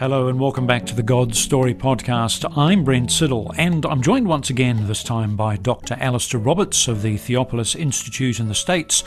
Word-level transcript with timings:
Hello 0.00 0.28
and 0.28 0.40
welcome 0.40 0.66
back 0.66 0.86
to 0.86 0.94
the 0.94 1.02
God's 1.02 1.38
Story 1.38 1.74
podcast. 1.74 2.50
I'm 2.56 2.84
Brent 2.84 3.10
Siddle 3.10 3.54
and 3.58 3.84
I'm 3.84 4.00
joined 4.00 4.26
once 4.26 4.48
again, 4.48 4.86
this 4.86 5.04
time 5.04 5.36
by 5.36 5.58
Dr. 5.58 5.94
Alastair 6.00 6.40
Roberts 6.40 6.88
of 6.88 7.02
the 7.02 7.18
Theopolis 7.18 7.76
Institute 7.76 8.40
in 8.40 8.48
the 8.48 8.54
States 8.54 9.04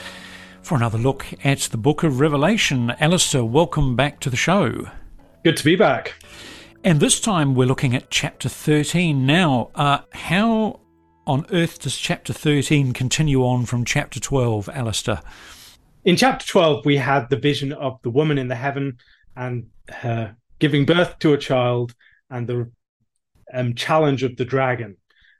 for 0.62 0.76
another 0.76 0.99
look 0.99 1.26
at 1.44 1.62
the 1.62 1.78
book 1.78 2.03
of 2.03 2.19
Revelation. 2.19 2.92
Alastair, 2.99 3.44
welcome 3.44 3.96
back 3.96 4.19
to 4.19 4.29
the 4.29 4.37
show. 4.37 4.87
Good 5.44 5.58
to 5.58 5.63
be 5.63 5.76
back. 5.76 6.13
And 6.83 6.99
this 6.99 7.19
time 7.19 7.55
we're 7.55 7.65
looking 7.65 7.96
at 7.96 8.12
chapter 8.12 8.47
13. 8.47 9.25
Now, 9.25 9.71
uh, 9.73 10.01
how 10.12 10.79
on 11.25 11.47
earth 11.51 11.79
does 11.79 11.97
chapter 11.97 12.33
13 12.33 12.94
continue 12.94 13.44
on 13.44 13.65
from 13.65 13.83
chapter 13.83 14.19
12, 14.19 14.69
Alastair? 14.69 15.21
In 16.05 16.17
chapter 16.17 16.45
12, 16.45 16.85
we 16.85 16.98
had 16.98 17.31
the 17.31 17.38
vision 17.38 17.73
of 17.73 17.99
the 18.03 18.12
woman 18.12 18.38
in 18.38 18.48
the 18.48 18.53
heaven 18.53 18.99
and 19.35 19.71
her 19.89 20.38
giving 20.63 20.85
birth 20.85 21.20
to 21.20 21.34
a 21.34 21.38
child 21.38 21.94
and 22.30 22.48
the 22.48 22.71
um, 23.54 23.76
challenge 23.76 24.23
of 24.23 24.38
the 24.38 24.45
dragon. 24.45 24.95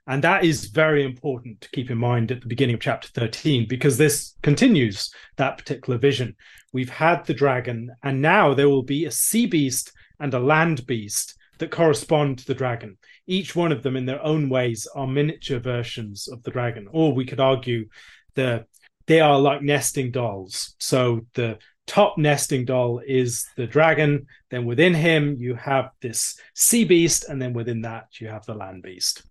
And 0.06 0.22
that 0.22 0.44
is 0.44 0.66
very 0.66 1.02
important 1.02 1.62
to 1.62 1.70
keep 1.70 1.90
in 1.90 1.96
mind 1.96 2.30
at 2.30 2.42
the 2.42 2.46
beginning 2.46 2.74
of 2.74 2.82
chapter 2.82 3.08
13, 3.08 3.66
because 3.66 3.96
this 3.96 4.36
continues 4.42 5.10
that 5.38 5.56
particular 5.56 5.98
vision. 5.98 6.36
We've 6.74 6.90
had 6.90 7.24
the 7.24 7.32
dragon, 7.32 7.90
and 8.02 8.20
now 8.20 8.52
there 8.52 8.68
will 8.68 8.82
be 8.82 9.06
a 9.06 9.10
sea 9.10 9.46
beast 9.46 9.92
and 10.20 10.34
a 10.34 10.38
land 10.38 10.86
beast 10.86 11.38
that 11.58 11.70
correspond 11.70 12.40
to 12.40 12.46
the 12.46 12.52
dragon. 12.52 12.98
Each 13.26 13.56
one 13.56 13.72
of 13.72 13.82
them, 13.82 13.96
in 13.96 14.04
their 14.04 14.22
own 14.22 14.50
ways, 14.50 14.86
are 14.94 15.06
miniature 15.06 15.58
versions 15.58 16.28
of 16.28 16.42
the 16.42 16.50
dragon. 16.50 16.86
Or 16.92 17.14
we 17.14 17.24
could 17.24 17.40
argue 17.40 17.86
the 18.34 18.66
they 19.06 19.20
are 19.20 19.38
like 19.38 19.62
nesting 19.62 20.10
dolls. 20.10 20.74
So 20.78 21.26
the 21.32 21.58
top 21.86 22.16
nesting 22.18 22.64
doll 22.64 23.00
is 23.06 23.46
the 23.56 23.66
dragon. 23.66 24.26
Then 24.50 24.64
within 24.66 24.94
him, 24.94 25.36
you 25.38 25.54
have 25.54 25.90
this 26.00 26.38
sea 26.54 26.84
beast, 26.84 27.24
and 27.28 27.40
then 27.40 27.52
within 27.52 27.82
that, 27.82 28.20
you 28.20 28.28
have 28.28 28.46
the 28.46 28.54
land 28.54 28.82
beast. 28.82 29.22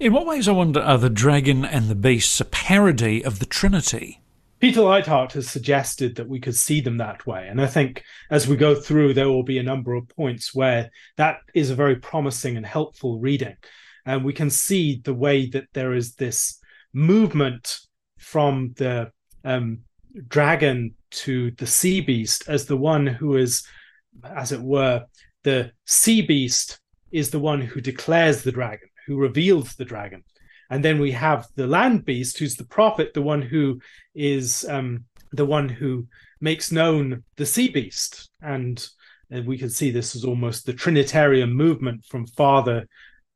In 0.00 0.12
what 0.12 0.26
ways, 0.26 0.48
I 0.48 0.52
wonder, 0.52 0.80
are 0.80 0.98
the 0.98 1.10
dragon 1.10 1.64
and 1.64 1.88
the 1.88 1.94
beasts 1.94 2.40
a 2.40 2.44
parody 2.44 3.24
of 3.24 3.38
the 3.38 3.46
Trinity? 3.46 4.20
Peter 4.58 4.80
Leithart 4.80 5.32
has 5.32 5.48
suggested 5.48 6.16
that 6.16 6.28
we 6.28 6.40
could 6.40 6.56
see 6.56 6.80
them 6.80 6.96
that 6.96 7.26
way. 7.26 7.46
And 7.48 7.60
I 7.60 7.66
think 7.66 8.02
as 8.30 8.48
we 8.48 8.56
go 8.56 8.74
through, 8.74 9.12
there 9.12 9.28
will 9.28 9.42
be 9.42 9.58
a 9.58 9.62
number 9.62 9.94
of 9.94 10.08
points 10.08 10.54
where 10.54 10.90
that 11.16 11.40
is 11.54 11.70
a 11.70 11.74
very 11.74 11.96
promising 11.96 12.56
and 12.56 12.64
helpful 12.64 13.18
reading. 13.18 13.56
And 14.06 14.24
we 14.24 14.32
can 14.32 14.48
see 14.48 15.00
the 15.04 15.14
way 15.14 15.46
that 15.50 15.68
there 15.74 15.92
is 15.92 16.14
this 16.14 16.58
movement 16.94 17.80
from 18.18 18.72
the 18.78 19.12
um, 19.44 19.80
dragon 20.28 20.94
to 21.10 21.50
the 21.52 21.66
sea 21.66 22.00
beast 22.00 22.48
as 22.48 22.66
the 22.66 22.76
one 22.76 23.06
who 23.06 23.36
is, 23.36 23.66
as 24.24 24.52
it 24.52 24.60
were, 24.60 25.04
the 25.44 25.72
sea 25.86 26.22
beast 26.22 26.78
is 27.12 27.30
the 27.30 27.38
one 27.38 27.60
who 27.60 27.80
declares 27.80 28.42
the 28.42 28.52
dragon, 28.52 28.88
who 29.06 29.16
reveals 29.16 29.74
the 29.74 29.84
dragon. 29.84 30.24
And 30.70 30.84
then 30.84 30.98
we 30.98 31.12
have 31.12 31.46
the 31.54 31.66
land 31.66 32.04
beast, 32.04 32.38
who's 32.38 32.56
the 32.56 32.66
prophet, 32.66 33.14
the 33.14 33.22
one 33.22 33.42
who 33.42 33.80
is 34.14 34.64
um, 34.68 35.04
the 35.32 35.46
one 35.46 35.68
who 35.68 36.06
makes 36.40 36.72
known 36.72 37.22
the 37.36 37.46
sea 37.46 37.68
beast. 37.68 38.28
And, 38.42 38.84
and 39.30 39.46
we 39.46 39.58
can 39.58 39.70
see 39.70 39.90
this 39.90 40.16
as 40.16 40.24
almost 40.24 40.66
the 40.66 40.72
Trinitarian 40.72 41.52
movement 41.52 42.04
from 42.04 42.26
Father 42.26 42.88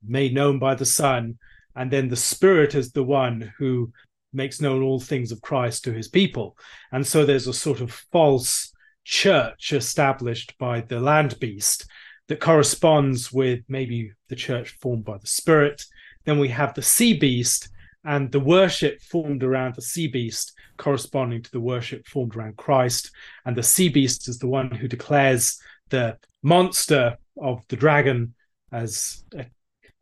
made 0.06 0.34
known 0.34 0.58
by 0.58 0.75
the 0.75 0.86
Son, 0.86 1.39
and 1.77 1.91
then 1.91 2.08
the 2.08 2.17
Spirit 2.17 2.75
is 2.75 2.91
the 2.91 3.03
one 3.03 3.53
who 3.58 3.92
makes 4.33 4.61
known 4.61 4.83
all 4.83 5.00
things 5.00 5.33
of 5.33 5.41
Christ 5.41 5.84
to 5.84 5.92
his 5.92 6.09
people. 6.09 6.56
And 6.92 7.06
so 7.06 7.25
there's 7.25 7.47
a 7.47 7.53
sort 7.53 7.81
of 7.81 7.92
false 8.12 8.73
church 9.05 9.73
established 9.73 10.56
by 10.59 10.83
the 10.83 11.00
land 11.00 11.39
beast 11.41 11.86
that 12.28 12.41
corresponds 12.41 13.33
with 13.33 13.61
maybe 13.69 14.12
the 14.28 14.36
church 14.36 14.77
formed 14.81 15.05
by 15.05 15.19
the 15.19 15.27
Spirit. 15.27 15.84
Then 16.25 16.39
we 16.39 16.48
have 16.48 16.75
the 16.75 16.83
sea 16.83 17.19
beast 17.19 17.69
and 18.05 18.30
the 18.30 18.40
worship 18.40 19.01
formed 19.02 19.42
around 19.42 19.74
the 19.74 19.83
sea 19.83 20.07
beast 20.07 20.55
corresponding 20.79 21.42
to 21.42 21.51
the 21.51 21.61
worship 21.61 22.07
formed 22.07 22.36
around 22.36 22.57
Christ. 22.57 23.11
And 23.45 23.57
the 23.57 23.63
sea 23.63 23.89
beast 23.89 24.29
is 24.29 24.39
the 24.39 24.48
one 24.48 24.70
who 24.70 24.89
declares 24.89 25.61
the 25.90 26.17
monster 26.42 27.19
of 27.36 27.63
the 27.69 27.77
dragon 27.77 28.35
as 28.73 29.24
a 29.36 29.46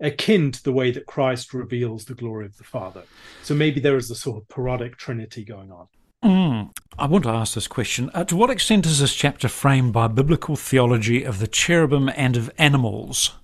akin 0.00 0.52
to 0.52 0.62
the 0.62 0.72
way 0.72 0.90
that 0.90 1.06
Christ 1.06 1.54
reveals 1.54 2.04
the 2.04 2.14
glory 2.14 2.46
of 2.46 2.56
the 2.56 2.64
Father. 2.64 3.02
So 3.42 3.54
maybe 3.54 3.80
there 3.80 3.96
is 3.96 4.10
a 4.10 4.14
sort 4.14 4.42
of 4.42 4.48
parodic 4.48 4.96
trinity 4.96 5.44
going 5.44 5.72
on. 5.72 5.88
Mm, 6.24 6.70
I 6.98 7.06
want 7.06 7.24
to 7.24 7.30
ask 7.30 7.54
this 7.54 7.68
question. 7.68 8.10
Uh, 8.12 8.24
to 8.24 8.36
what 8.36 8.50
extent 8.50 8.86
is 8.86 9.00
this 9.00 9.14
chapter 9.14 9.48
framed 9.48 9.92
by 9.92 10.08
biblical 10.08 10.56
theology 10.56 11.22
of 11.22 11.38
the 11.38 11.46
cherubim 11.46 12.08
and 12.08 12.36
of 12.36 12.50
animals? 12.58 13.36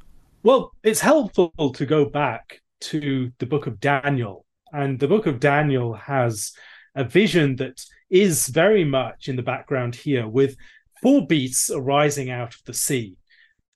Well, 0.43 0.73
it's 0.83 1.01
helpful 1.01 1.53
to 1.57 1.87
go 1.87 2.05
back 2.05 2.61
to 2.83 3.33
the 3.39 3.47
book 3.47 3.67
of 3.67 3.81
Daniel. 3.81 4.45
And 4.73 4.99
the 4.99 5.09
book 5.09 5.27
of 5.27 5.41
Daniel 5.41 5.95
has 5.95 6.53
a 6.95 7.05
vision 7.05 7.57
that 7.57 7.85
is 8.11 8.49
very 8.49 8.85
much 8.85 9.29
in 9.29 9.37
the 9.37 9.43
background 9.43 9.95
here, 9.95 10.27
with 10.27 10.57
four 11.01 11.27
beasts 11.27 11.71
arising 11.71 12.31
out 12.31 12.55
of 12.55 12.65
the 12.65 12.75
sea. 12.75 13.17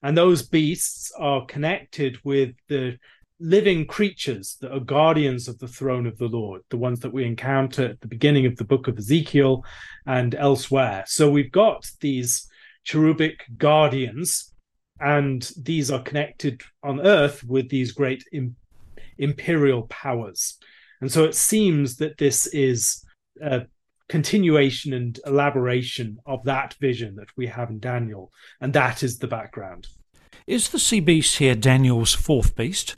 And 0.01 0.17
those 0.17 0.47
beasts 0.47 1.11
are 1.17 1.45
connected 1.45 2.17
with 2.23 2.55
the 2.67 2.97
living 3.39 3.85
creatures 3.85 4.57
that 4.61 4.73
are 4.73 4.79
guardians 4.79 5.47
of 5.47 5.59
the 5.59 5.67
throne 5.67 6.05
of 6.05 6.17
the 6.17 6.27
Lord, 6.27 6.61
the 6.69 6.77
ones 6.77 6.99
that 7.01 7.13
we 7.13 7.25
encounter 7.25 7.85
at 7.85 8.01
the 8.01 8.07
beginning 8.07 8.45
of 8.45 8.57
the 8.57 8.65
book 8.65 8.87
of 8.87 8.97
Ezekiel 8.97 9.63
and 10.05 10.35
elsewhere. 10.35 11.03
So 11.07 11.29
we've 11.29 11.51
got 11.51 11.89
these 12.01 12.47
cherubic 12.83 13.43
guardians, 13.57 14.53
and 14.99 15.49
these 15.57 15.89
are 15.89 16.01
connected 16.01 16.61
on 16.83 16.99
earth 16.99 17.43
with 17.43 17.69
these 17.69 17.93
great 17.93 18.23
Im- 18.33 18.57
imperial 19.17 19.83
powers. 19.83 20.57
And 21.01 21.11
so 21.11 21.23
it 21.23 21.35
seems 21.35 21.97
that 21.97 22.17
this 22.17 22.47
is 22.47 23.05
continuation 24.09 24.93
and 24.93 25.19
elaboration 25.25 26.17
of 26.25 26.43
that 26.43 26.73
vision 26.81 27.15
that 27.15 27.29
we 27.37 27.47
have 27.47 27.69
in 27.69 27.79
Daniel, 27.79 28.31
and 28.59 28.73
that 28.73 29.03
is 29.03 29.19
the 29.19 29.27
background. 29.27 29.87
Is 30.47 30.69
the 30.69 30.79
sea 30.79 30.99
beast 30.99 31.37
here 31.37 31.55
Daniel's 31.55 32.13
fourth 32.13 32.55
beast? 32.55 32.95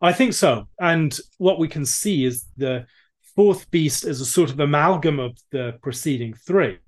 I 0.00 0.12
think 0.12 0.32
so. 0.32 0.68
And 0.80 1.18
what 1.38 1.58
we 1.58 1.68
can 1.68 1.84
see 1.84 2.24
is 2.24 2.46
the 2.56 2.86
fourth 3.34 3.70
beast 3.70 4.04
is 4.04 4.20
a 4.20 4.26
sort 4.26 4.50
of 4.50 4.60
amalgam 4.60 5.18
of 5.18 5.36
the 5.50 5.78
preceding 5.82 6.34
three. 6.34 6.78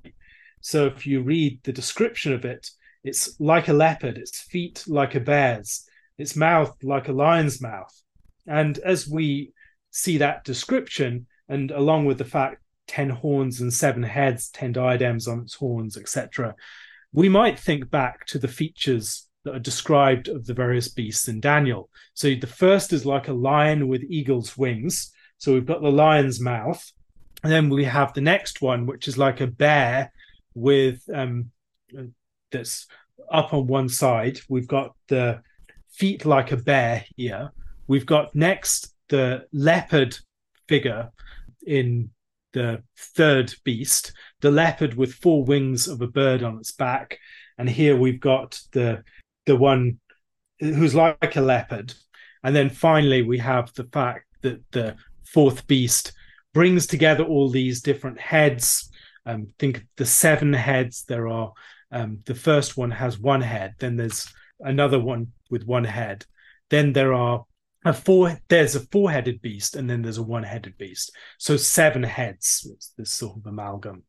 So 0.61 0.87
if 0.87 1.07
you 1.07 1.23
read 1.23 1.61
the 1.65 1.73
description 1.73 2.33
of 2.33 2.45
it, 2.45 2.71
it's 3.03 3.39
like 3.41 3.69
a 3.69 3.73
leopard, 3.73 4.19
its 4.19 4.41
feet 4.41 4.85
like 4.87 5.15
a 5.15 5.21
bear's, 5.21 5.89
its 6.19 6.37
mouth 6.37 6.77
like 6.83 7.09
a 7.09 7.13
lion's 7.13 7.61
mouth. 7.61 7.93
And 8.47 8.79
as 8.79 9.09
we 9.09 9.53
see 9.91 10.19
that 10.19 10.45
description, 10.45 11.27
and 11.49 11.71
along 11.71 12.07
with 12.07 12.19
the 12.19 12.25
fact 12.25 12.61
10 12.87 13.11
horns 13.11 13.61
and 13.61 13.73
seven 13.73 14.03
heads, 14.03 14.49
10 14.51 14.73
diadems 14.73 15.29
on 15.29 15.41
its 15.41 15.55
horns, 15.55 15.97
etc., 15.97 16.55
we 17.13 17.29
might 17.29 17.59
think 17.59 17.91
back 17.91 18.27
to 18.27 18.39
the 18.39 18.49
features 18.49 19.27
that 19.45 19.55
are 19.55 19.61
described 19.61 20.29
of 20.29 20.45
the 20.45 20.53
various 20.53 20.89
beasts 20.89 21.29
in 21.29 21.41
Daniel. 21.41 21.89
So 22.15 22.35
the 22.35 22.47
first 22.47 22.93
is 22.93 23.07
like 23.07 23.29
a 23.29 23.33
lion 23.33 23.89
with 23.89 24.03
eagle's 24.03 24.57
wings. 24.57 25.13
So 25.39 25.53
we've 25.53 25.65
got 25.65 25.81
the 25.81 25.91
lion's 25.91 26.41
mouth. 26.41 26.85
And 27.43 27.53
then 27.53 27.69
we 27.71 27.85
have 27.85 28.13
the 28.13 28.21
next 28.21 28.61
one, 28.61 28.87
which 28.87 29.07
is 29.09 29.17
like 29.17 29.41
a 29.41 29.47
bear 29.47 30.13
with 30.55 31.03
um, 31.15 31.53
that's 32.51 32.87
up 33.31 33.55
on 33.55 33.67
one 33.67 33.89
side. 33.89 34.41
We've 34.49 34.67
got 34.67 34.95
the 35.09 35.43
feet 35.91 36.25
like 36.25 36.53
a 36.53 36.57
bear 36.57 37.05
here. 37.17 37.53
We've 37.87 38.07
got 38.07 38.35
next 38.35 38.95
the 39.09 39.47
leopard 39.53 40.19
figure 40.69 41.13
in 41.67 42.11
the 42.57 42.83
third 42.97 43.55
beast, 43.65 44.15
the 44.41 44.51
leopard 44.51 44.95
with 44.95 45.13
four 45.13 45.45
wings 45.45 45.87
of 45.87 46.01
a 46.01 46.07
bird 46.07 46.43
on 46.43 46.57
its 46.57 46.73
back. 46.73 47.19
And 47.59 47.69
here 47.69 47.95
we've 47.95 48.19
got 48.19 48.59
the 48.73 49.05
the 49.45 49.57
one 49.57 50.01
who's 50.59 50.95
like 50.95 51.37
a 51.37 51.43
leopard. 51.43 51.93
And 52.43 52.57
then 52.57 52.71
finally 52.71 53.21
we 53.21 53.37
have 53.39 53.75
the 53.75 53.85
fact 53.85 54.25
that 54.41 54.63
the 54.73 54.97
fourth 55.27 55.67
beast 55.67 56.15
brings 56.55 56.87
together 56.87 57.25
all 57.25 57.51
these 57.51 57.83
different 57.83 58.19
heads. 58.19 58.89
Um, 59.27 59.49
think 59.59 59.77
of 59.77 59.83
the 59.99 60.07
seven 60.07 60.55
heads. 60.55 61.05
There 61.05 61.29
are 61.29 61.53
um, 61.91 62.21
the 62.25 62.35
first 62.35 62.79
one 62.79 62.91
has 62.91 63.19
one 63.19 63.43
head, 63.43 63.75
then 63.79 63.97
there's 63.97 64.33
another 64.61 64.99
one 64.99 65.33
with 65.51 65.67
one 65.67 65.85
head. 65.85 66.25
Then 66.71 66.95
there 66.95 67.13
are 67.13 67.45
a 67.89 67.93
four 67.93 68.39
there's 68.49 68.75
a 68.75 68.81
four-headed 68.81 69.41
beast 69.43 69.77
and 69.77 69.89
then 69.89 70.03
there's 70.03 70.19
a 70.19 70.23
one-headed 70.23 70.77
beast. 70.79 71.13
So 71.39 71.57
seven 71.57 72.03
heads 72.03 72.67
this 72.97 73.11
sort 73.11 73.39
of 73.39 73.47
amalgam. 73.47 74.05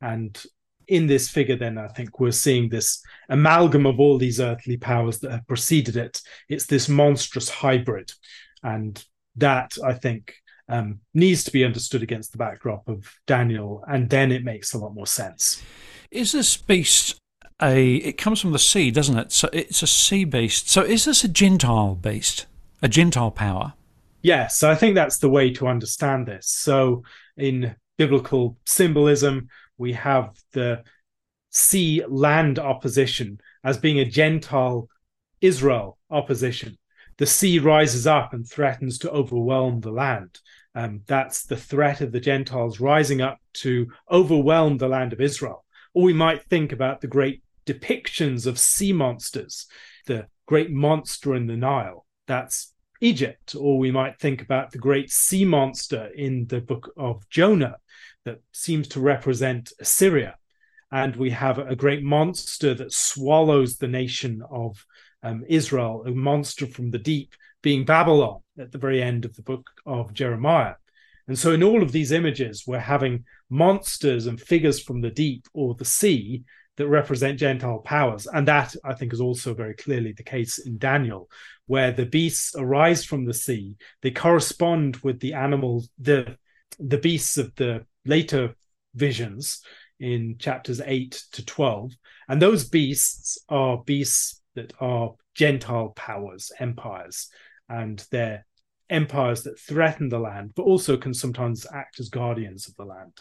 And 0.00 0.40
in 0.86 1.06
this 1.06 1.30
figure 1.30 1.56
then 1.56 1.78
i 1.78 1.88
think 1.88 2.20
we're 2.20 2.30
seeing 2.30 2.68
this 2.68 3.02
amalgam 3.30 3.86
of 3.86 3.98
all 3.98 4.18
these 4.18 4.38
earthly 4.38 4.76
powers 4.76 5.18
that 5.20 5.30
have 5.30 5.46
preceded 5.46 5.96
it. 5.96 6.20
It's 6.48 6.66
this 6.66 6.88
monstrous 6.88 7.48
hybrid. 7.48 8.12
And 8.62 9.02
that 9.36 9.76
i 9.84 9.92
think 9.92 10.34
um, 10.68 11.00
needs 11.12 11.44
to 11.44 11.50
be 11.50 11.64
understood 11.64 12.02
against 12.02 12.32
the 12.32 12.38
backdrop 12.38 12.88
of 12.88 13.12
daniel 13.26 13.84
and 13.86 14.08
then 14.08 14.32
it 14.32 14.44
makes 14.44 14.72
a 14.72 14.78
lot 14.78 14.94
more 14.94 15.06
sense. 15.06 15.62
Is 16.10 16.32
this 16.32 16.56
beast 16.56 17.18
a 17.62 17.96
it 17.96 18.18
comes 18.18 18.40
from 18.40 18.52
the 18.52 18.58
sea, 18.58 18.90
doesn't 18.90 19.18
it? 19.18 19.32
So 19.32 19.48
it's 19.52 19.82
a 19.82 19.86
sea 19.86 20.24
beast. 20.24 20.68
So 20.68 20.82
is 20.82 21.04
this 21.04 21.24
a 21.24 21.28
Gentile 21.28 21.94
beast, 21.94 22.46
a 22.84 22.88
Gentile 22.88 23.30
power? 23.30 23.72
Yes, 24.22 24.62
I 24.62 24.74
think 24.74 24.94
that's 24.94 25.18
the 25.18 25.30
way 25.30 25.50
to 25.54 25.66
understand 25.66 26.26
this. 26.26 26.48
So 26.48 27.02
in 27.36 27.74
biblical 27.96 28.58
symbolism, 28.66 29.48
we 29.78 29.94
have 29.94 30.36
the 30.52 30.84
sea 31.50 32.04
land 32.06 32.58
opposition 32.58 33.40
as 33.64 33.78
being 33.78 33.98
a 33.98 34.04
Gentile 34.04 34.88
Israel 35.40 35.98
opposition. 36.10 36.76
The 37.16 37.26
sea 37.26 37.58
rises 37.58 38.06
up 38.06 38.34
and 38.34 38.46
threatens 38.46 38.98
to 38.98 39.10
overwhelm 39.10 39.80
the 39.80 39.92
land. 39.92 40.40
Um, 40.74 41.02
that's 41.06 41.44
the 41.44 41.56
threat 41.56 42.02
of 42.02 42.12
the 42.12 42.20
Gentiles 42.20 42.80
rising 42.80 43.22
up 43.22 43.38
to 43.54 43.86
overwhelm 44.10 44.76
the 44.76 44.88
land 44.88 45.12
of 45.12 45.20
Israel. 45.22 45.64
Or 45.94 46.02
we 46.02 46.12
might 46.12 46.44
think 46.50 46.72
about 46.72 47.00
the 47.00 47.06
great 47.06 47.42
depictions 47.64 48.46
of 48.46 48.58
sea 48.58 48.92
monsters, 48.92 49.66
the 50.06 50.26
great 50.46 50.70
monster 50.70 51.34
in 51.34 51.46
the 51.46 51.56
Nile. 51.56 52.04
That's 52.26 52.73
Egypt. 53.04 53.54
Or 53.58 53.78
we 53.78 53.90
might 53.90 54.18
think 54.18 54.42
about 54.42 54.70
the 54.70 54.78
great 54.78 55.10
sea 55.10 55.44
monster 55.44 56.10
in 56.14 56.46
the 56.46 56.60
book 56.60 56.92
of 56.96 57.28
Jonah 57.28 57.76
that 58.24 58.40
seems 58.52 58.88
to 58.88 59.00
represent 59.00 59.72
Assyria. 59.78 60.36
And 60.90 61.16
we 61.16 61.30
have 61.30 61.58
a 61.58 61.76
great 61.76 62.02
monster 62.02 62.72
that 62.74 62.92
swallows 62.92 63.76
the 63.76 63.88
nation 63.88 64.42
of 64.50 64.84
um, 65.22 65.44
Israel, 65.48 66.04
a 66.06 66.10
monster 66.10 66.66
from 66.66 66.90
the 66.90 66.98
deep 66.98 67.34
being 67.62 67.84
Babylon 67.84 68.40
at 68.58 68.72
the 68.72 68.78
very 68.78 69.02
end 69.02 69.24
of 69.24 69.34
the 69.34 69.42
book 69.42 69.70
of 69.86 70.12
Jeremiah. 70.14 70.74
And 71.26 71.38
so, 71.38 71.52
in 71.52 71.62
all 71.62 71.82
of 71.82 71.92
these 71.92 72.12
images, 72.12 72.64
we're 72.66 72.78
having 72.78 73.24
monsters 73.48 74.26
and 74.26 74.40
figures 74.40 74.80
from 74.80 75.00
the 75.00 75.10
deep 75.10 75.46
or 75.54 75.74
the 75.74 75.84
sea 75.84 76.44
that 76.76 76.88
represent 76.88 77.38
Gentile 77.38 77.78
powers. 77.78 78.26
And 78.26 78.46
that, 78.48 78.74
I 78.84 78.94
think, 78.94 79.12
is 79.12 79.20
also 79.20 79.54
very 79.54 79.74
clearly 79.74 80.12
the 80.12 80.22
case 80.22 80.58
in 80.58 80.78
Daniel, 80.78 81.30
where 81.66 81.92
the 81.92 82.06
beasts 82.06 82.54
arise 82.56 83.04
from 83.04 83.24
the 83.24 83.34
sea. 83.34 83.76
They 84.02 84.10
correspond 84.10 84.96
with 84.98 85.20
the 85.20 85.34
animals, 85.34 85.88
the, 85.98 86.36
the 86.78 86.98
beasts 86.98 87.38
of 87.38 87.54
the 87.54 87.86
later 88.04 88.54
visions 88.94 89.62
in 89.98 90.36
chapters 90.38 90.80
8 90.84 91.22
to 91.32 91.44
12. 91.44 91.92
And 92.28 92.40
those 92.40 92.68
beasts 92.68 93.38
are 93.48 93.82
beasts 93.84 94.42
that 94.54 94.72
are 94.80 95.14
Gentile 95.34 95.88
powers, 95.96 96.52
empires 96.60 97.28
and 97.68 98.04
they're 98.10 98.46
empires 98.90 99.42
that 99.44 99.58
threaten 99.58 100.08
the 100.08 100.18
land, 100.18 100.52
but 100.54 100.62
also 100.64 100.96
can 100.96 101.14
sometimes 101.14 101.66
act 101.72 101.98
as 102.00 102.08
guardians 102.08 102.68
of 102.68 102.76
the 102.76 102.84
land. 102.84 103.12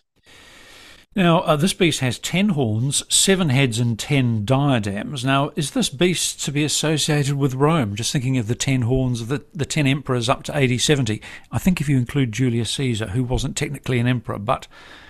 Now, 1.16 1.42
uh, 1.42 1.56
this 1.56 1.74
beast 1.74 2.00
has 2.00 2.18
10 2.18 2.50
horns, 2.50 3.04
7 3.08 3.50
heads, 3.50 3.78
and 3.78 4.00
10 4.00 4.46
diadems. 4.46 5.24
Now, 5.24 5.52
is 5.56 5.72
this 5.72 5.90
beast 5.90 6.44
to 6.46 6.52
be 6.52 6.64
associated 6.64 7.36
with 7.36 7.54
Rome? 7.54 7.96
Just 7.96 8.12
thinking 8.12 8.40
of 8.40 8.48
the 8.48 8.56
10 8.56 8.82
horns 8.84 9.22
of 9.22 9.28
the, 9.28 9.46
the 9.54 9.66
10 9.66 9.86
emperors 9.86 10.28
up 10.28 10.42
to 10.44 10.56
AD 10.56 10.82
70. 10.82 11.22
I 11.52 11.60
think 11.60 11.80
if 11.80 11.88
you 11.88 11.98
include 11.98 12.32
Julius 12.32 12.72
Caesar, 12.72 13.10
who 13.10 13.24
wasn't 13.24 13.56
technically 13.56 14.00
an 14.00 14.08
emperor, 14.08 14.40
but 14.40 14.68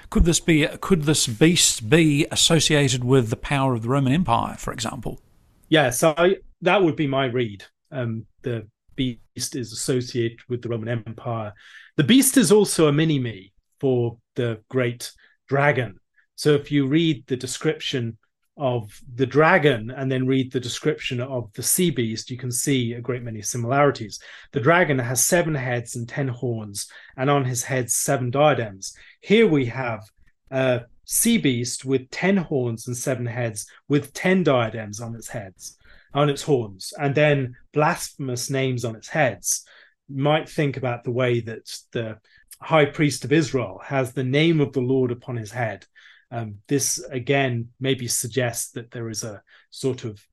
could 0.09 0.25
this 0.25 0.41
be 0.41 0.67
could 0.81 1.03
this 1.03 1.25
beast 1.25 1.89
be 1.89 2.27
associated 2.29 3.03
with 3.03 3.29
the 3.29 3.35
power 3.37 3.73
of 3.73 3.81
the 3.81 3.89
Roman 3.89 4.13
Empire, 4.13 4.55
for 4.57 4.71
example? 4.73 5.21
Yes, 5.69 6.03
I, 6.03 6.35
that 6.61 6.83
would 6.83 6.97
be 6.97 7.07
my 7.07 7.25
read. 7.25 7.63
Um, 7.91 8.25
the 8.41 8.67
beast 8.95 9.55
is 9.55 9.71
associated 9.71 10.39
with 10.49 10.61
the 10.61 10.69
Roman 10.69 10.89
Empire. 10.89 11.53
The 11.95 12.03
beast 12.03 12.37
is 12.37 12.51
also 12.51 12.87
a 12.87 12.93
mini 12.93 13.19
me 13.19 13.53
for 13.79 14.17
the 14.35 14.61
great 14.69 15.11
dragon. 15.53 15.99
So 16.35 16.49
if 16.53 16.71
you 16.71 16.87
read 16.87 17.17
the 17.27 17.37
description 17.37 18.17
of 18.57 18.99
the 19.21 19.25
dragon 19.37 19.91
and 19.91 20.11
then 20.11 20.25
read 20.25 20.51
the 20.51 20.59
description 20.69 21.21
of 21.21 21.53
the 21.53 21.61
sea 21.61 21.91
beast, 21.91 22.31
you 22.31 22.37
can 22.37 22.51
see 22.51 22.93
a 22.93 23.05
great 23.07 23.21
many 23.21 23.43
similarities. 23.43 24.19
The 24.51 24.65
dragon 24.67 24.97
has 24.97 25.27
seven 25.27 25.53
heads 25.53 25.95
and 25.95 26.09
ten 26.09 26.27
horns, 26.27 26.87
and 27.15 27.29
on 27.29 27.45
his 27.45 27.63
heads, 27.63 27.93
seven 27.93 28.31
diadems. 28.31 28.95
Here 29.21 29.47
we 29.47 29.65
have 29.67 30.01
a 30.49 30.81
sea 31.05 31.37
beast 31.37 31.85
with 31.85 32.09
ten 32.09 32.37
horns 32.37 32.87
and 32.87 32.97
seven 32.97 33.27
heads, 33.27 33.67
with 33.87 34.13
ten 34.13 34.43
diadems 34.43 34.99
on 34.99 35.15
its 35.15 35.29
heads 35.29 35.77
on 36.15 36.29
its 36.29 36.43
horns 36.43 36.93
and 36.99 37.15
then 37.15 37.55
blasphemous 37.73 38.49
names 38.49 38.85
on 38.85 38.95
its 38.95 39.09
heads, 39.09 39.65
you 40.07 40.21
might 40.21 40.47
think 40.47 40.77
about 40.77 41.03
the 41.03 41.11
way 41.11 41.39
that 41.39 41.65
the 41.91 42.17
high 42.63 42.85
priest 42.85 43.25
of 43.25 43.31
Israel 43.31 43.81
has 43.83 44.13
the 44.13 44.23
name 44.23 44.61
of 44.61 44.73
the 44.73 44.81
Lord 44.81 45.11
upon 45.11 45.35
his 45.35 45.51
head. 45.51 45.85
Um, 46.31 46.55
this 46.67 47.03
again 47.11 47.69
maybe 47.79 48.07
suggests 48.07 48.71
that 48.71 48.89
there 48.91 49.09
is 49.09 49.23
a 49.23 49.43
sort 49.69 50.03
of 50.03 50.25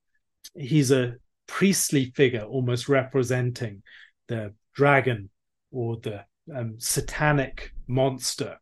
he's 0.54 0.90
a 0.90 1.16
priestly 1.46 2.12
figure 2.14 2.42
almost 2.42 2.88
representing 2.88 3.82
the 4.28 4.54
dragon 4.74 5.28
or 5.72 5.96
the 5.96 6.24
um, 6.54 6.76
satanic 6.78 7.72
monster 7.86 8.58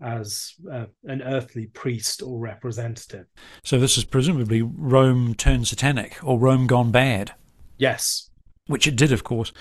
as 0.00 0.54
uh, 0.70 0.86
an 1.04 1.22
earthly 1.22 1.66
priest 1.66 2.22
or 2.22 2.38
representative. 2.38 3.26
So 3.64 3.78
this 3.78 3.98
is 3.98 4.04
presumably 4.04 4.62
Rome 4.62 5.34
turned 5.34 5.66
satanic 5.66 6.18
or 6.22 6.38
Rome 6.38 6.66
gone 6.66 6.92
bad. 6.92 7.32
Yes. 7.76 8.30
Which 8.66 8.86
it 8.86 8.96
did, 8.96 9.12
of 9.12 9.24
course. 9.24 9.52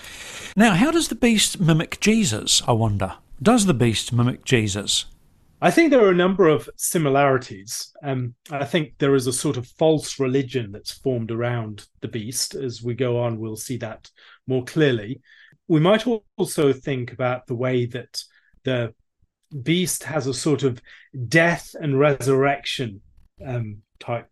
Now, 0.55 0.73
how 0.73 0.91
does 0.91 1.07
the 1.07 1.15
beast 1.15 1.59
mimic 1.59 1.99
Jesus, 1.99 2.61
I 2.67 2.73
wonder? 2.73 3.15
Does 3.41 3.65
the 3.65 3.73
beast 3.73 4.11
mimic 4.11 4.43
Jesus? 4.45 5.05
I 5.61 5.71
think 5.71 5.89
there 5.89 6.05
are 6.05 6.11
a 6.11 6.15
number 6.15 6.47
of 6.47 6.69
similarities. 6.75 7.91
Um, 8.03 8.35
I 8.51 8.65
think 8.65 8.93
there 8.97 9.15
is 9.15 9.27
a 9.27 9.33
sort 9.33 9.57
of 9.57 9.67
false 9.67 10.19
religion 10.19 10.71
that's 10.71 10.91
formed 10.91 11.31
around 11.31 11.87
the 12.01 12.07
beast. 12.07 12.53
As 12.53 12.83
we 12.83 12.93
go 12.93 13.19
on, 13.19 13.39
we'll 13.39 13.55
see 13.55 13.77
that 13.77 14.09
more 14.47 14.63
clearly. 14.63 15.21
We 15.67 15.79
might 15.79 16.05
also 16.37 16.73
think 16.73 17.11
about 17.11 17.47
the 17.47 17.55
way 17.55 17.85
that 17.87 18.21
the 18.63 18.93
Beast 19.63 20.03
has 20.03 20.27
a 20.27 20.33
sort 20.33 20.63
of 20.63 20.81
death 21.27 21.73
and 21.79 21.97
resurrection 21.97 23.01
um, 23.45 23.77
type 23.99 24.29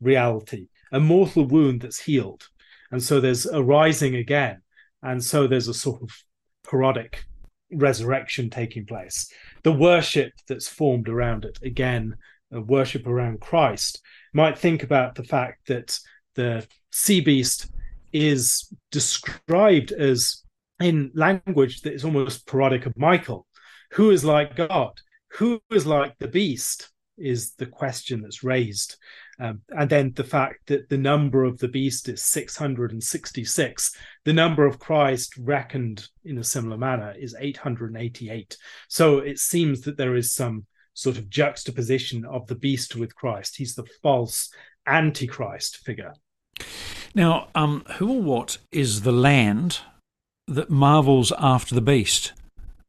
reality, 0.00 0.68
a 0.90 0.98
mortal 0.98 1.46
wound 1.46 1.82
that's 1.82 2.00
healed. 2.00 2.48
And 2.90 3.02
so 3.02 3.20
there's 3.20 3.46
a 3.46 3.62
rising 3.62 4.16
again. 4.16 4.62
And 5.02 5.22
so 5.22 5.46
there's 5.46 5.68
a 5.68 5.74
sort 5.74 6.02
of 6.02 6.10
parodic 6.68 7.24
resurrection 7.76 8.50
taking 8.50 8.86
place. 8.86 9.30
The 9.62 9.72
worship 9.72 10.32
that's 10.48 10.68
formed 10.68 11.08
around 11.08 11.44
it, 11.44 11.58
again, 11.62 12.16
worship 12.50 13.06
around 13.06 13.40
Christ, 13.40 14.00
might 14.32 14.58
think 14.58 14.82
about 14.82 15.14
the 15.14 15.24
fact 15.24 15.68
that 15.68 15.98
the 16.34 16.66
sea 16.90 17.20
beast 17.20 17.70
is 18.12 18.72
described 18.90 19.92
as 19.92 20.42
in 20.80 21.10
language 21.14 21.82
that 21.82 21.94
is 21.94 22.04
almost 22.04 22.46
parodic 22.46 22.86
of 22.86 22.96
Michael 22.96 23.46
who 23.94 24.10
is 24.10 24.24
like 24.24 24.56
God? 24.56 25.00
Who 25.38 25.62
is 25.70 25.86
like 25.86 26.18
the 26.18 26.28
beast? 26.28 26.90
Is 27.16 27.54
the 27.54 27.66
question 27.66 28.22
that's 28.22 28.42
raised. 28.42 28.96
Um, 29.40 29.62
and 29.76 29.90
then 29.90 30.12
the 30.14 30.24
fact 30.24 30.66
that 30.66 30.88
the 30.88 30.98
number 30.98 31.44
of 31.44 31.58
the 31.58 31.68
beast 31.68 32.08
is 32.08 32.22
666. 32.22 33.96
The 34.24 34.32
number 34.32 34.64
of 34.66 34.78
Christ 34.78 35.36
reckoned 35.36 36.08
in 36.24 36.38
a 36.38 36.44
similar 36.44 36.76
manner 36.76 37.14
is 37.18 37.34
888. 37.38 38.56
So 38.88 39.18
it 39.18 39.38
seems 39.38 39.80
that 39.82 39.96
there 39.96 40.14
is 40.14 40.34
some 40.34 40.66
sort 40.94 41.18
of 41.18 41.28
juxtaposition 41.28 42.24
of 42.24 42.46
the 42.46 42.54
beast 42.54 42.94
with 42.94 43.16
Christ. 43.16 43.56
He's 43.56 43.74
the 43.74 43.86
false 44.02 44.50
antichrist 44.86 45.78
figure. 45.78 46.14
Now, 47.14 47.48
um, 47.54 47.84
who 47.96 48.12
or 48.12 48.22
what 48.22 48.58
is 48.70 49.02
the 49.02 49.12
land 49.12 49.80
that 50.46 50.70
marvels 50.70 51.32
after 51.38 51.74
the 51.74 51.80
beast? 51.80 52.32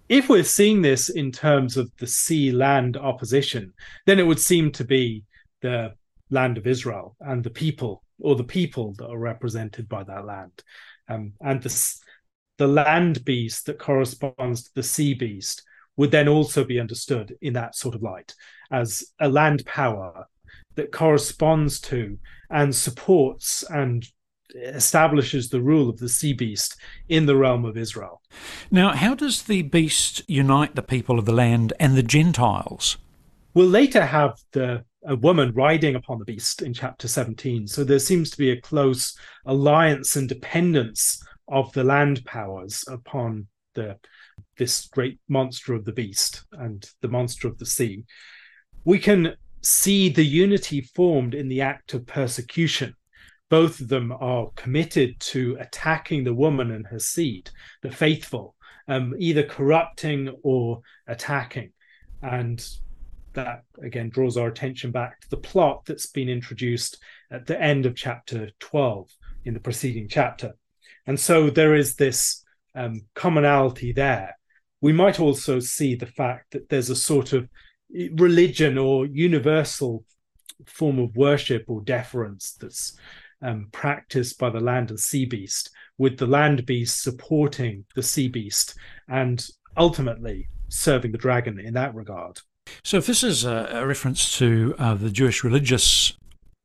if 0.08 0.30
we're 0.30 0.44
seeing 0.44 0.82
this 0.82 1.10
in 1.10 1.32
terms 1.32 1.78
of 1.78 1.92
the 1.98 2.08
sea 2.08 2.52
land 2.52 2.96
opposition, 2.98 3.74
then 4.06 4.20
it 4.20 4.24
would 4.24 4.40
seem 4.40 4.72
to 4.72 4.84
be 4.84 5.24
the 5.62 5.94
land 6.29 6.58
of 6.58 6.67
Israel 6.67 7.15
and 7.20 7.44
the 7.44 7.50
people, 7.50 8.03
or 8.20 8.36
the 8.36 8.44
people 8.44 8.94
that 8.98 9.08
are 9.08 9.17
represented 9.17 9.88
by 9.88 10.03
that 10.03 10.25
land. 10.25 10.63
Um, 11.08 11.34
and 11.41 11.62
the, 11.62 11.96
the 12.58 12.67
land 12.67 13.24
beast 13.25 13.65
that 13.67 13.79
corresponds 13.79 14.63
to 14.63 14.72
the 14.75 14.84
sea 14.84 15.13
beast 15.13 15.63
would 15.98 16.12
then 16.12 16.27
also 16.27 16.63
be 16.63 16.79
understood 16.79 17.38
in 17.41 17.53
that 17.53 17.75
sort 17.75 17.96
of 17.96 18.01
light 18.03 18.34
as 18.72 19.03
a 19.20 19.29
land 19.29 19.65
power 19.65 20.27
that 20.75 20.91
corresponds 20.91 21.79
to 21.79 22.17
and 22.50 22.75
supports 22.75 23.63
and 23.70 24.05
establishes 24.55 25.50
the 25.50 25.62
rule 25.62 25.89
of 25.89 25.98
the 25.98 26.10
sea 26.10 26.34
beast 26.34 26.77
in 27.10 27.25
the 27.25 27.36
realm 27.36 27.65
of 27.65 27.77
Israel. 27.77 28.22
Now, 28.72 28.94
how 28.94 29.15
does 29.15 29.44
the 29.44 29.63
beast 29.63 30.24
unite 30.27 30.75
the 30.75 30.84
people 30.84 31.20
of 31.20 31.25
the 31.25 31.34
land 31.34 31.74
and 31.79 31.96
the 31.96 32.03
Gentiles? 32.03 32.98
We'll 33.53 33.67
later 33.67 34.05
have 34.05 34.39
the 34.51 34.84
a 35.07 35.15
woman 35.15 35.53
riding 35.53 35.95
upon 35.95 36.19
the 36.19 36.25
beast 36.25 36.62
in 36.62 36.74
chapter 36.74 37.07
17. 37.07 37.67
So 37.67 37.83
there 37.83 38.00
seems 38.00 38.31
to 38.31 38.38
be 38.38 38.51
a 38.51 38.62
close 38.62 39.17
alliance 39.45 40.15
and 40.15 40.27
dependence 40.27 41.24
of 41.47 41.71
the 41.74 41.83
land 41.83 42.24
powers 42.25 42.83
upon 42.88 43.47
the 43.75 43.97
this 44.57 44.88
great 44.88 45.19
monster 45.27 45.74
of 45.74 45.85
the 45.85 45.91
beast 45.91 46.45
and 46.53 46.89
the 47.01 47.07
monster 47.07 47.47
of 47.47 47.57
the 47.57 47.65
sea. 47.65 48.03
We 48.83 49.00
can 49.00 49.35
see 49.62 50.09
the 50.09 50.25
unity 50.25 50.81
formed 50.81 51.33
in 51.33 51.47
the 51.47 51.62
act 51.62 51.93
of 51.93 52.05
persecution. 52.05 52.95
Both 53.50 53.79
of 53.79 53.88
them 53.88 54.12
are 54.12 54.50
committed 54.55 55.19
to 55.21 55.57
attacking 55.59 56.24
the 56.24 56.33
woman 56.33 56.71
and 56.71 56.88
her 56.88 57.00
seed, 57.00 57.50
the 57.81 57.91
faithful, 57.91 58.55
um, 58.88 59.13
either 59.17 59.43
corrupting 59.43 60.35
or 60.43 60.81
attacking. 61.07 61.71
And 62.21 62.65
that 63.36 63.63
again 63.82 64.10
draws 64.10 64.38
our 64.38 64.48
attention 64.48 64.92
back 64.92 65.22
to 65.22 65.30
the 65.30 65.38
plot 65.38 65.86
that's 65.86 66.08
been 66.08 66.30
introduced 66.30 66.98
at 67.32 67.46
the 67.46 67.62
end 67.62 67.86
of 67.86 67.96
chapter 67.96 68.50
12 68.60 69.10
in 69.46 69.54
the 69.54 69.60
preceding 69.60 70.08
chapter. 70.08 70.56
And 71.06 71.20
so 71.20 71.50
there 71.50 71.75
is 71.75 71.96
this 71.96 72.44
um, 72.74 73.01
commonality 73.13 73.94
there. 73.94 74.36
We 74.82 74.94
might 74.94 75.20
also 75.20 75.60
see 75.60 75.96
the 75.96 76.06
fact 76.06 76.51
that 76.51 76.70
there's 76.70 76.89
a 76.89 76.96
sort 76.96 77.34
of 77.34 77.48
religion 78.13 78.77
or 78.77 79.06
universal 79.06 80.04
form 80.65 81.00
of 81.00 81.15
worship 81.15 81.65
or 81.68 81.82
deference 81.82 82.54
that's 82.54 82.98
um, 83.42 83.68
practiced 83.72 84.39
by 84.39 84.50
the 84.50 84.60
land 84.60 84.89
and 84.89 85.00
sea 85.00 85.25
beast, 85.25 85.70
with 85.98 86.18
the 86.18 86.27
land 86.27 86.65
beast 86.65 87.01
supporting 87.01 87.86
the 87.96 88.04
sea 88.04 88.27
beast 88.27 88.75
and 89.08 89.48
ultimately 89.77 90.48
serving 90.70 91.12
the 91.12 91.18
dragon 91.18 91.60
in 91.60 91.74
that 91.74 91.94
regard. 91.94 92.39
So, 92.84 92.98
if 92.98 93.05
this 93.05 93.24
is 93.24 93.46
a, 93.46 93.70
a 93.72 93.88
reference 93.88 94.38
to 94.38 94.75
uh, 94.77 94.94
the 94.96 95.10
Jewish 95.10 95.44
religious 95.44 96.13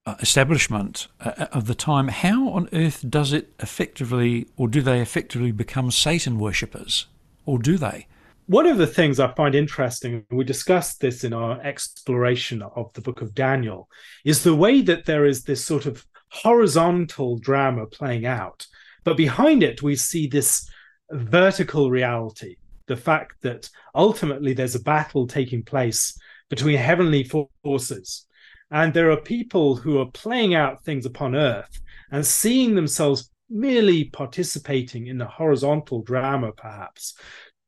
uh, 0.07 0.15
establishment 0.21 1.09
uh, 1.21 1.33
uh, 1.37 1.47
of 1.53 1.67
the 1.67 1.75
time, 1.75 2.09
how 2.09 2.49
on 2.49 2.69
earth 2.73 3.05
does 3.09 3.33
it 3.33 3.53
effectively, 3.61 4.47
or 4.57 4.69
do 4.69 4.83
they 4.83 5.01
effectively 5.01 5.53
become 5.53 5.91
Satan 5.91 6.39
worshippers? 6.39 7.07
Or 7.47 7.59
do 7.59 7.77
they? 7.77 8.07
One 8.47 8.67
of 8.67 8.79
the 8.79 8.87
things 8.87 9.21
I 9.21 9.33
find 9.35 9.55
interesting, 9.55 10.25
we 10.31 10.45
discussed 10.45 11.01
this 11.01 11.23
in 11.23 11.33
our 11.33 11.61
exploration 11.61 12.63
of 12.63 12.93
the 12.95 13.01
book 13.01 13.21
of 13.21 13.35
Daniel, 13.35 13.89
is 14.25 14.43
the 14.43 14.55
way 14.55 14.83
that 14.83 15.05
there 15.05 15.25
is 15.25 15.45
this 15.45 15.65
sort 15.65 15.87
of 15.87 16.05
horizontal 16.31 17.39
drama 17.39 17.87
playing 17.87 18.27
out. 18.27 18.67
But 19.05 19.17
behind 19.17 19.63
it, 19.63 19.83
we 19.83 19.97
see 19.97 20.27
this 20.27 20.69
vertical 21.11 21.91
reality 21.91 22.57
the 22.91 22.97
fact 22.97 23.41
that 23.43 23.71
ultimately 23.95 24.53
there's 24.53 24.75
a 24.75 24.83
battle 24.83 25.25
taking 25.25 25.63
place 25.63 26.19
between 26.49 26.77
heavenly 26.77 27.23
forces. 27.63 28.27
And 28.73 28.93
there 28.93 29.13
are 29.13 29.21
people 29.21 29.77
who 29.77 30.01
are 30.01 30.11
playing 30.11 30.55
out 30.55 30.83
things 30.83 31.07
upon 31.07 31.37
earth 31.37 31.81
and 32.11 32.27
seeing 32.27 32.75
themselves 32.75 33.31
merely 33.49 34.07
participating 34.07 35.07
in 35.07 35.19
the 35.19 35.27
horizontal 35.27 36.03
drama, 36.03 36.51
perhaps, 36.51 37.15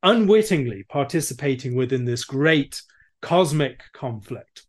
unwittingly 0.01 0.83
participating 0.89 1.73
within 1.73 2.03
this 2.03 2.25
great 2.25 2.81
cosmic 3.21 3.79
conflict. 3.93 4.65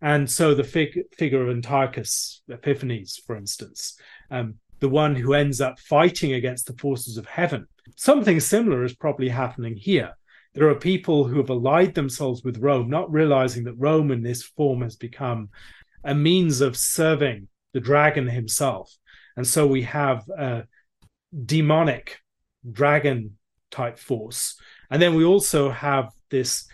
And 0.00 0.30
so 0.30 0.54
the 0.54 0.62
fig- 0.62 1.02
figure 1.18 1.42
of 1.42 1.48
Antiochus 1.48 2.42
Epiphanes, 2.48 3.20
for 3.26 3.36
instance, 3.36 3.98
um, 4.30 4.54
the 4.78 4.88
one 4.88 5.16
who 5.16 5.34
ends 5.34 5.60
up 5.60 5.80
fighting 5.80 6.34
against 6.34 6.68
the 6.68 6.78
forces 6.78 7.16
of 7.16 7.26
heaven. 7.26 7.66
Something 7.94 8.40
similar 8.40 8.84
is 8.84 8.94
probably 8.94 9.28
happening 9.28 9.76
here. 9.76 10.16
There 10.54 10.68
are 10.68 10.74
people 10.74 11.24
who 11.24 11.36
have 11.36 11.50
allied 11.50 11.94
themselves 11.94 12.42
with 12.42 12.58
Rome, 12.58 12.88
not 12.88 13.12
realizing 13.12 13.64
that 13.64 13.74
Rome 13.74 14.10
in 14.10 14.22
this 14.22 14.42
form 14.42 14.82
has 14.82 14.96
become 14.96 15.50
a 16.02 16.14
means 16.14 16.60
of 16.60 16.76
serving 16.76 17.48
the 17.72 17.80
dragon 17.80 18.26
himself. 18.26 18.94
And 19.36 19.46
so 19.46 19.66
we 19.66 19.82
have 19.82 20.26
a 20.30 20.64
demonic 21.44 22.20
dragon 22.72 23.36
type 23.70 23.98
force. 23.98 24.58
And 24.90 25.00
then 25.02 25.14
we 25.14 25.24
also 25.24 25.70
have 25.70 26.10
this 26.30 26.66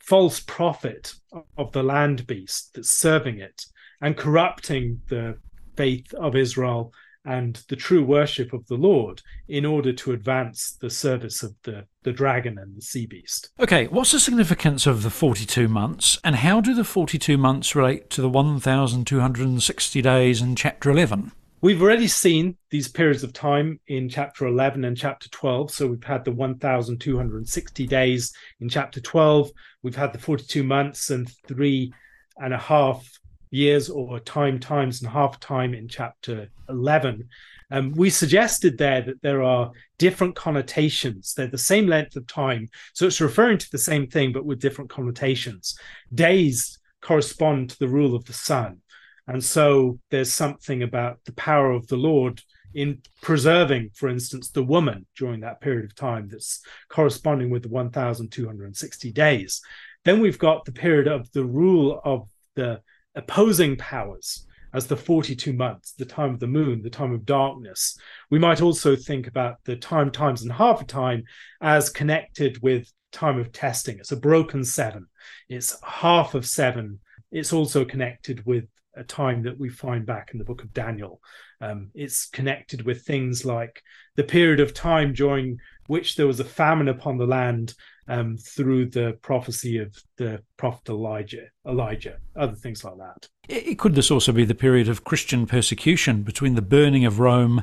false 0.00 0.40
prophet 0.40 1.12
of 1.58 1.72
the 1.72 1.82
land 1.82 2.26
beast 2.26 2.70
that's 2.74 2.90
serving 2.90 3.40
it 3.40 3.66
and 4.00 4.16
corrupting 4.16 5.02
the 5.08 5.38
faith 5.76 6.14
of 6.14 6.36
Israel 6.36 6.92
and 7.26 7.62
the 7.68 7.76
true 7.76 8.04
worship 8.04 8.52
of 8.52 8.66
the 8.66 8.76
Lord 8.76 9.20
in 9.48 9.66
order 9.66 9.92
to 9.92 10.12
advance 10.12 10.76
the 10.80 10.90
service 10.90 11.42
of 11.42 11.54
the, 11.64 11.86
the 12.04 12.12
dragon 12.12 12.56
and 12.58 12.76
the 12.76 12.82
sea 12.82 13.06
beast. 13.06 13.50
Okay, 13.60 13.86
what's 13.88 14.12
the 14.12 14.20
significance 14.20 14.86
of 14.86 15.02
the 15.02 15.10
42 15.10 15.68
months, 15.68 16.18
and 16.24 16.36
how 16.36 16.60
do 16.60 16.74
the 16.74 16.84
42 16.84 17.36
months 17.36 17.74
relate 17.74 18.08
to 18.10 18.22
the 18.22 18.28
1,260 18.28 20.02
days 20.02 20.40
in 20.40 20.56
chapter 20.56 20.90
11? 20.90 21.32
We've 21.62 21.82
already 21.82 22.06
seen 22.06 22.56
these 22.70 22.86
periods 22.86 23.24
of 23.24 23.32
time 23.32 23.80
in 23.88 24.08
chapter 24.08 24.46
11 24.46 24.84
and 24.84 24.96
chapter 24.96 25.28
12. 25.30 25.70
So 25.70 25.86
we've 25.86 26.04
had 26.04 26.24
the 26.24 26.32
1,260 26.32 27.86
days 27.86 28.32
in 28.60 28.68
chapter 28.68 29.00
12. 29.00 29.50
We've 29.82 29.96
had 29.96 30.12
the 30.12 30.18
42 30.18 30.62
months 30.62 31.10
and 31.10 31.28
three 31.48 31.92
and 32.36 32.52
a 32.52 32.58
half 32.58 33.08
years 33.50 33.88
or 33.88 34.18
time 34.20 34.58
times 34.58 35.02
and 35.02 35.10
half 35.10 35.38
time 35.40 35.74
in 35.74 35.88
chapter 35.88 36.48
11 36.68 37.28
um, 37.70 37.92
we 37.92 38.10
suggested 38.10 38.78
there 38.78 39.02
that 39.02 39.22
there 39.22 39.42
are 39.42 39.72
different 39.98 40.36
connotations. 40.36 41.34
They're 41.34 41.48
the 41.48 41.58
same 41.58 41.86
length 41.86 42.16
of 42.16 42.26
time. 42.26 42.68
So 42.92 43.06
it's 43.06 43.20
referring 43.20 43.58
to 43.58 43.70
the 43.70 43.78
same 43.78 44.06
thing 44.06 44.32
but 44.32 44.44
with 44.46 44.60
different 44.60 44.90
connotations. 44.90 45.78
Days 46.14 46.78
correspond 47.00 47.70
to 47.70 47.78
the 47.78 47.88
rule 47.88 48.14
of 48.14 48.24
the 48.24 48.32
sun. 48.32 48.78
And 49.26 49.42
so 49.42 49.98
there's 50.10 50.32
something 50.32 50.82
about 50.82 51.18
the 51.24 51.32
power 51.32 51.72
of 51.72 51.88
the 51.88 51.96
lord 51.96 52.40
in 52.74 53.00
preserving, 53.22 53.90
for 53.94 54.08
instance, 54.08 54.50
the 54.50 54.62
woman 54.62 55.06
during 55.16 55.40
that 55.40 55.60
period 55.60 55.86
of 55.86 55.94
time 55.94 56.28
that's 56.28 56.60
corresponding 56.88 57.50
with 57.50 57.62
the 57.62 57.68
1,260 57.68 59.12
days. 59.12 59.62
Then 60.04 60.20
we've 60.20 60.38
got 60.38 60.64
the 60.64 60.72
period 60.72 61.08
of 61.08 61.32
the 61.32 61.44
rule 61.44 62.00
of 62.04 62.28
the 62.54 62.80
opposing 63.16 63.76
powers 63.76 64.46
as 64.72 64.86
the 64.86 64.96
42 64.96 65.52
months, 65.54 65.92
the 65.92 66.04
time 66.04 66.34
of 66.34 66.40
the 66.40 66.46
moon, 66.46 66.82
the 66.82 66.90
time 66.90 67.12
of 67.12 67.24
darkness. 67.24 67.98
We 68.30 68.38
might 68.38 68.60
also 68.60 68.94
think 68.94 69.26
about 69.26 69.56
the 69.64 69.76
time, 69.76 70.10
times, 70.10 70.42
and 70.42 70.52
half 70.52 70.82
a 70.82 70.84
time 70.84 71.24
as 71.60 71.88
connected 71.88 72.62
with 72.62 72.92
time 73.10 73.38
of 73.38 73.52
testing. 73.52 73.98
It's 73.98 74.12
a 74.12 74.16
broken 74.16 74.62
seven, 74.64 75.06
it's 75.48 75.76
half 75.82 76.34
of 76.34 76.46
seven. 76.46 77.00
It's 77.32 77.52
also 77.52 77.84
connected 77.84 78.46
with 78.46 78.66
a 78.94 79.02
time 79.02 79.42
that 79.42 79.58
we 79.58 79.68
find 79.68 80.06
back 80.06 80.30
in 80.32 80.38
the 80.38 80.44
book 80.44 80.62
of 80.62 80.72
Daniel. 80.72 81.20
Um, 81.60 81.90
it's 81.94 82.28
connected 82.28 82.84
with 82.84 83.02
things 83.02 83.44
like 83.44 83.82
the 84.14 84.24
period 84.24 84.60
of 84.60 84.74
time 84.74 85.12
during 85.12 85.58
which 85.86 86.16
there 86.16 86.26
was 86.26 86.40
a 86.40 86.44
famine 86.44 86.88
upon 86.88 87.18
the 87.18 87.26
land 87.26 87.74
um, 88.08 88.36
through 88.36 88.86
the 88.86 89.18
prophecy 89.22 89.78
of 89.78 89.94
the 90.16 90.40
prophet 90.56 90.88
Elijah, 90.88 91.46
Elijah, 91.66 92.18
other 92.36 92.54
things 92.54 92.84
like 92.84 92.96
that. 92.98 93.28
It, 93.48 93.78
could 93.78 93.94
this 93.94 94.10
also 94.10 94.32
be 94.32 94.44
the 94.44 94.54
period 94.54 94.88
of 94.88 95.04
Christian 95.04 95.46
persecution 95.46 96.22
between 96.22 96.54
the 96.54 96.62
burning 96.62 97.04
of 97.04 97.18
Rome 97.18 97.62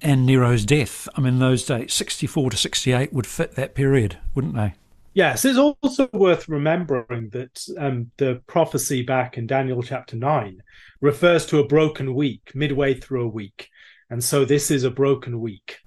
and 0.00 0.26
Nero's 0.26 0.64
death? 0.64 1.08
I 1.14 1.20
mean, 1.20 1.38
those 1.38 1.64
dates, 1.64 1.94
64 1.94 2.50
to 2.50 2.56
68, 2.56 3.12
would 3.12 3.26
fit 3.26 3.54
that 3.54 3.74
period, 3.74 4.18
wouldn't 4.34 4.54
they? 4.54 4.74
Yes, 5.14 5.44
it's 5.44 5.58
also 5.58 6.08
worth 6.12 6.48
remembering 6.48 7.30
that 7.30 7.66
um, 7.78 8.10
the 8.18 8.40
prophecy 8.46 9.02
back 9.02 9.36
in 9.36 9.46
Daniel 9.46 9.82
chapter 9.82 10.16
9 10.16 10.62
refers 11.00 11.46
to 11.46 11.58
a 11.58 11.66
broken 11.66 12.14
week, 12.14 12.52
midway 12.54 12.94
through 12.94 13.24
a 13.24 13.28
week. 13.28 13.68
And 14.10 14.22
so 14.22 14.44
this 14.44 14.70
is 14.70 14.84
a 14.84 14.90
broken 14.90 15.40
week, 15.40 15.78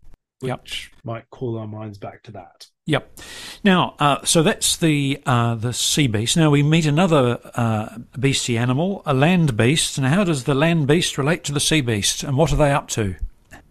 which 0.42 0.92
yep. 0.94 1.04
might 1.04 1.30
call 1.30 1.58
our 1.58 1.68
minds 1.68 1.98
back 1.98 2.24
to 2.24 2.32
that. 2.32 2.68
Yep. 2.88 3.20
Now, 3.64 3.96
uh, 4.00 4.24
so 4.26 4.42
that's 4.42 4.76
the 4.76 5.22
uh, 5.26 5.56
the 5.56 5.72
sea 5.72 6.08
beast. 6.08 6.36
Now 6.36 6.50
we 6.50 6.64
meet 6.64 6.86
another 6.86 7.40
uh, 7.56 8.00
beastie 8.20 8.58
animal, 8.58 9.04
a 9.06 9.14
land 9.14 9.56
beast. 9.56 9.98
And 9.98 10.08
how 10.08 10.24
does 10.24 10.46
the 10.46 10.56
land 10.56 10.88
beast 10.88 11.18
relate 11.18 11.44
to 11.46 11.54
the 11.54 11.60
sea 11.60 11.82
beast, 11.82 12.24
and 12.24 12.38
what 12.38 12.52
are 12.52 12.58
they 12.58 12.72
up 12.72 12.88
to? 12.90 13.16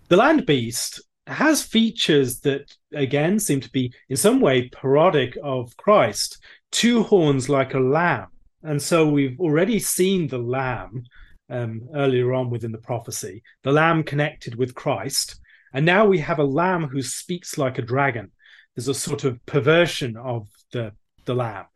The 0.08 0.16
land 0.16 0.46
beast 0.46 1.00
has 1.26 1.62
features 1.62 2.40
that 2.40 2.74
again 2.94 3.38
seem 3.38 3.60
to 3.60 3.70
be 3.70 3.92
in 4.08 4.16
some 4.16 4.40
way 4.40 4.68
parodic 4.68 5.36
of 5.42 5.76
Christ. 5.76 6.38
Two 6.70 7.02
horns 7.02 7.48
like 7.48 7.74
a 7.74 7.80
lamb, 7.80 8.28
and 8.62 8.80
so 8.80 9.08
we've 9.08 9.40
already 9.40 9.80
seen 9.80 10.28
the 10.28 10.38
lamb 10.38 11.04
um, 11.50 11.88
earlier 11.94 12.32
on 12.32 12.48
within 12.48 12.72
the 12.72 12.78
prophecy. 12.78 13.42
The 13.64 13.72
lamb 13.72 14.04
connected 14.04 14.54
with 14.54 14.74
Christ, 14.74 15.40
and 15.72 15.86
now 15.86 16.06
we 16.06 16.18
have 16.18 16.38
a 16.38 16.44
lamb 16.44 16.88
who 16.88 17.02
speaks 17.02 17.58
like 17.58 17.78
a 17.78 17.82
dragon 17.82 18.30
there's 18.74 18.88
a 18.88 18.94
sort 18.94 19.24
of 19.24 19.44
perversion 19.46 20.16
of 20.16 20.48
the 20.72 20.92
the 21.26 21.34
lamb. 21.34 21.66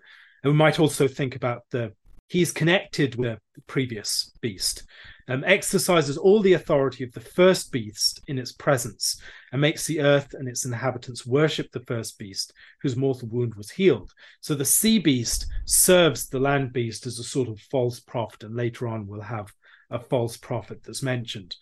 And 0.43 0.53
we 0.53 0.57
might 0.57 0.81
also 0.81 1.09
think 1.09 1.37
about 1.37 1.63
the 1.71 1.93
he's 2.29 2.53
connected 2.53 3.17
with 3.17 3.39
the 3.55 3.61
previous 3.67 4.33
beast, 4.41 4.85
um, 5.29 5.45
exercises 5.45 6.17
all 6.17 6.41
the 6.41 6.55
authority 6.55 7.05
of 7.05 7.13
the 7.13 7.21
first 7.21 7.71
beast 7.71 8.21
in 8.27 8.39
its 8.39 8.53
presence, 8.53 9.21
and 9.53 9.61
makes 9.61 9.87
the 9.87 10.01
earth 10.01 10.35
and 10.35 10.49
its 10.49 10.65
inhabitants 10.65 11.27
worship 11.27 11.71
the 11.73 11.85
first 11.87 12.19
beast, 12.19 12.53
whose 12.81 12.97
mortal 12.97 13.29
wound 13.29 13.55
was 13.55 13.71
healed. 13.71 14.11
So 14.41 14.55
the 14.55 14.65
sea 14.65 14.99
beast 14.99 15.47
serves 15.67 16.29
the 16.29 16.41
land 16.41 16.73
beast 16.73 17.07
as 17.07 17.19
a 17.19 17.25
sort 17.25 17.49
of 17.49 17.61
false 17.71 18.01
prophet, 18.01 18.45
and 18.45 18.57
later 18.57 18.89
on 18.89 19.07
we'll 19.07 19.21
have 19.21 19.53
a 19.91 19.99
false 19.99 20.37
prophet 20.37 20.83
that's 20.83 21.03
mentioned. 21.03 21.55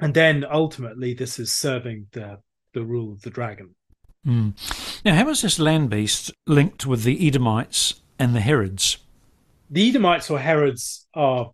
And 0.00 0.14
then 0.14 0.44
ultimately, 0.50 1.14
this 1.14 1.38
is 1.38 1.52
serving 1.52 2.06
the 2.12 2.38
the 2.74 2.84
rule 2.84 3.12
of 3.12 3.22
the 3.22 3.30
dragon. 3.30 3.74
Mm. 4.26 4.54
Now, 5.04 5.14
how 5.14 5.28
is 5.30 5.42
this 5.42 5.58
land 5.58 5.90
beast 5.90 6.30
linked 6.46 6.84
with 6.86 7.02
the 7.02 7.26
Edomites 7.26 8.02
and 8.18 8.34
the 8.34 8.40
Herods? 8.40 8.98
the 9.70 9.88
Edomites 9.88 10.30
or 10.30 10.38
Herods 10.38 11.06
are 11.14 11.50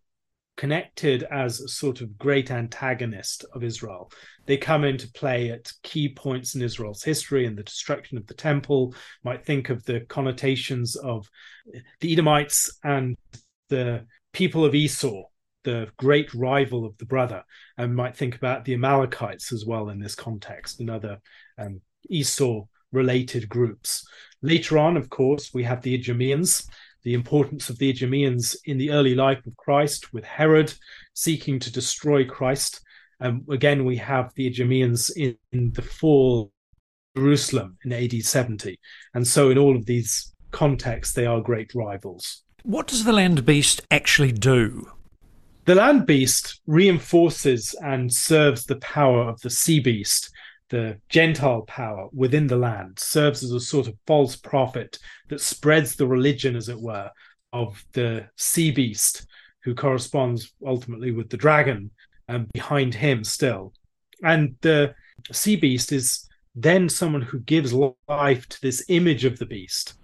connected 0.57 1.25
as 1.25 1.61
a 1.61 1.69
sort 1.69 2.01
of 2.01 2.17
great 2.17 2.51
antagonist 2.51 3.45
of 3.55 3.65
Israel. 3.65 4.11
They 4.47 4.57
come 4.57 4.85
into 4.85 5.11
play 5.11 5.51
at 5.51 5.73
key 5.83 6.09
points 6.09 6.55
in 6.55 6.63
Israel's 6.63 7.03
history 7.03 7.47
and 7.47 7.59
the 7.59 7.65
destruction 7.65 8.19
of 8.19 8.27
the 8.29 8.35
temple. 8.35 8.95
Might 9.25 9.45
think 9.45 9.69
of 9.69 9.85
the 9.85 10.01
connotations 10.01 10.95
of 10.95 11.29
the 12.01 12.13
Edomites 12.13 12.79
and 12.85 13.17
the 13.69 14.07
people 14.33 14.65
of 14.65 14.75
Esau, 14.75 15.25
the 15.65 15.89
great 15.97 16.33
rival 16.35 16.85
of 16.85 16.97
the 16.99 17.07
brother, 17.07 17.43
and 17.77 17.95
might 17.95 18.17
think 18.17 18.37
about 18.37 18.65
the 18.65 18.75
Amalekites 18.75 19.53
as 19.53 19.65
well 19.67 19.89
in 19.89 19.99
this 19.99 20.15
context 20.15 20.81
and 20.81 20.91
other 20.91 21.21
um, 21.59 21.81
Esau 22.09 22.65
related 22.93 23.49
groups. 23.49 24.07
Later 24.43 24.79
on, 24.79 24.97
of 24.97 25.11
course, 25.11 25.53
we 25.53 25.65
have 25.65 25.83
the 25.83 25.95
Idumeans, 25.99 26.67
the 27.03 27.15
importance 27.15 27.69
of 27.69 27.79
the 27.79 27.93
Idumeans 27.93 28.57
in 28.65 28.79
the 28.79 28.91
early 28.91 29.15
life 29.15 29.45
of 29.47 29.57
Christ, 29.57 30.13
with 30.13 30.25
Herod 30.25 30.73
seeking 31.15 31.59
to 31.61 31.73
destroy 31.73 32.25
Christ. 32.25 32.81
Um, 33.21 33.45
again, 33.51 33.85
we 33.85 33.97
have 33.97 34.33
the 34.35 34.47
Idumeans 34.47 35.11
in, 35.11 35.37
in 35.53 35.73
the 35.73 35.83
fall 35.83 36.43
of 36.43 36.51
Jerusalem 37.17 37.79
in 37.85 37.93
AD 37.93 38.13
70. 38.23 38.79
And 39.15 39.27
so, 39.27 39.51
in 39.51 39.59
all 39.59 39.77
of 39.77 39.87
these 39.87 40.33
contexts, 40.51 41.15
they 41.15 41.27
are 41.27 41.41
great 41.41 41.75
rivals. 41.75 42.43
What 42.63 42.87
does 42.87 43.05
the 43.05 43.13
land 43.13 43.45
beast 43.45 43.83
actually 43.91 44.33
do? 44.33 44.91
The 45.67 45.75
land 45.75 46.07
beast 46.07 46.61
reinforces 46.67 47.75
and 47.83 48.13
serves 48.13 48.65
the 48.65 48.77
power 48.77 49.23
of 49.23 49.41
the 49.41 49.51
sea 49.51 49.81
beast 49.81 50.31
the 50.75 50.99
Gentile 51.09 51.63
power 51.63 52.09
within 52.13 52.47
the 52.47 52.57
land 52.57 52.99
serves 52.99 53.43
as 53.45 53.53
a 53.53 53.61
sort 53.61 53.87
of 53.87 53.97
false 54.07 54.35
prophet 54.35 54.99
that 55.29 55.41
spreads 55.41 55.95
the 55.95 56.07
religion, 56.07 56.57
as 56.57 56.69
it 56.69 56.81
were, 56.81 57.11
of 57.53 57.85
the 57.93 58.27
sea 58.37 58.71
beast, 58.71 59.27
who 59.63 59.75
corresponds 59.75 60.53
ultimately 60.67 61.11
with 61.11 61.31
the 61.31 61.37
dragon, 61.37 61.91
and 62.29 62.51
behind 62.53 62.95
him 62.95 63.23
still. 63.23 63.73
And 64.23 64.57
the 64.63 64.95
sea 65.31 65.57
beast 65.57 65.93
is 65.93 66.29
then 66.55 66.89
someone 66.89 67.23
who 67.23 67.41
gives 67.41 67.73
life 67.73 68.49
to 68.49 68.61
this 68.61 68.85
image 68.89 69.25
of 69.25 69.39
the 69.39 69.47
beast. 69.47 69.95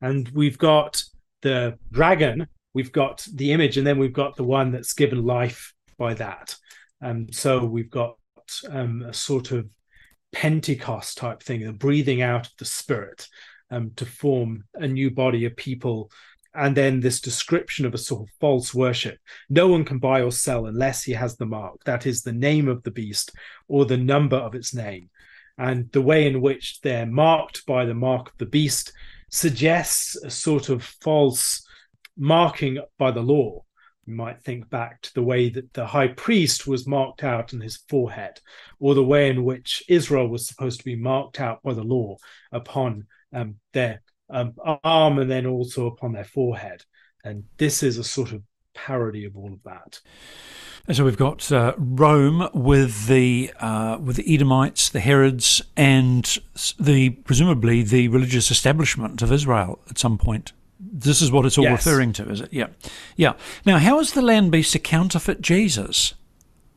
And 0.00 0.28
we've 0.28 0.58
got 0.58 1.02
the 1.42 1.78
dragon, 1.90 2.46
we've 2.74 2.92
got 2.92 3.26
the 3.32 3.52
image, 3.52 3.78
and 3.78 3.86
then 3.86 3.98
we've 3.98 4.12
got 4.12 4.36
the 4.36 4.44
one 4.44 4.72
that's 4.72 4.92
given 4.92 5.24
life 5.24 5.72
by 5.96 6.14
that. 6.14 6.56
And 7.00 7.34
so 7.34 7.64
we've 7.64 7.90
got 7.90 8.16
um, 8.68 9.02
a 9.02 9.14
sort 9.14 9.52
of 9.52 9.68
Pentecost 10.32 11.16
type 11.16 11.42
thing, 11.42 11.64
the 11.64 11.72
breathing 11.72 12.20
out 12.20 12.46
of 12.46 12.52
the 12.58 12.64
Spirit 12.64 13.28
um, 13.70 13.92
to 13.96 14.04
form 14.04 14.64
a 14.74 14.86
new 14.86 15.10
body 15.10 15.44
of 15.44 15.56
people. 15.56 16.10
And 16.54 16.76
then 16.76 17.00
this 17.00 17.20
description 17.20 17.84
of 17.84 17.94
a 17.94 17.98
sort 17.98 18.28
of 18.28 18.34
false 18.40 18.72
worship. 18.74 19.18
No 19.48 19.68
one 19.68 19.84
can 19.84 19.98
buy 19.98 20.22
or 20.22 20.30
sell 20.30 20.66
unless 20.66 21.02
he 21.02 21.12
has 21.12 21.36
the 21.36 21.46
mark. 21.46 21.82
That 21.84 22.06
is 22.06 22.22
the 22.22 22.32
name 22.32 22.68
of 22.68 22.82
the 22.84 22.92
beast 22.92 23.32
or 23.66 23.84
the 23.84 23.96
number 23.96 24.36
of 24.36 24.54
its 24.54 24.74
name. 24.74 25.10
And 25.58 25.90
the 25.92 26.02
way 26.02 26.26
in 26.26 26.40
which 26.40 26.80
they're 26.80 27.06
marked 27.06 27.66
by 27.66 27.84
the 27.84 27.94
mark 27.94 28.28
of 28.28 28.38
the 28.38 28.46
beast 28.46 28.92
suggests 29.30 30.16
a 30.16 30.30
sort 30.30 30.68
of 30.68 30.82
false 30.82 31.64
marking 32.16 32.78
by 32.98 33.10
the 33.10 33.22
law 33.22 33.64
you 34.06 34.14
might 34.14 34.42
think 34.42 34.68
back 34.68 35.00
to 35.02 35.14
the 35.14 35.22
way 35.22 35.48
that 35.48 35.72
the 35.72 35.86
high 35.86 36.08
priest 36.08 36.66
was 36.66 36.86
marked 36.86 37.24
out 37.24 37.54
on 37.54 37.60
his 37.60 37.78
forehead, 37.88 38.40
or 38.78 38.94
the 38.94 39.04
way 39.04 39.30
in 39.30 39.44
which 39.44 39.82
Israel 39.88 40.28
was 40.28 40.46
supposed 40.46 40.78
to 40.78 40.84
be 40.84 40.96
marked 40.96 41.40
out 41.40 41.62
by 41.62 41.72
the 41.72 41.82
law 41.82 42.16
upon 42.52 43.06
um, 43.32 43.56
their 43.72 44.02
um, 44.30 44.54
arm 44.84 45.18
and 45.18 45.30
then 45.30 45.46
also 45.46 45.86
upon 45.86 46.12
their 46.12 46.24
forehead. 46.24 46.84
And 47.24 47.44
this 47.56 47.82
is 47.82 47.96
a 47.96 48.04
sort 48.04 48.32
of 48.32 48.42
parody 48.74 49.24
of 49.24 49.36
all 49.36 49.52
of 49.52 49.62
that. 49.64 50.00
And 50.86 50.94
so 50.94 51.04
we've 51.04 51.16
got 51.16 51.50
uh, 51.50 51.72
Rome 51.78 52.50
with 52.52 53.06
the 53.06 53.50
uh, 53.58 53.96
with 54.02 54.16
the 54.16 54.34
Edomites, 54.34 54.90
the 54.90 55.00
Herods, 55.00 55.62
and 55.78 56.38
the 56.78 57.10
presumably 57.10 57.82
the 57.82 58.08
religious 58.08 58.50
establishment 58.50 59.22
of 59.22 59.32
Israel 59.32 59.78
at 59.88 59.98
some 59.98 60.18
point. 60.18 60.52
This 60.92 61.22
is 61.22 61.30
what 61.30 61.46
it's 61.46 61.58
all 61.58 61.64
yes. 61.64 61.86
referring 61.86 62.12
to, 62.14 62.28
is 62.28 62.40
it? 62.40 62.52
Yeah. 62.52 62.68
Yeah. 63.16 63.34
Now, 63.64 63.78
how 63.78 63.98
is 64.00 64.12
the 64.12 64.22
land 64.22 64.52
beast 64.52 64.74
a 64.74 64.78
counterfeit 64.78 65.40
Jesus? 65.40 66.14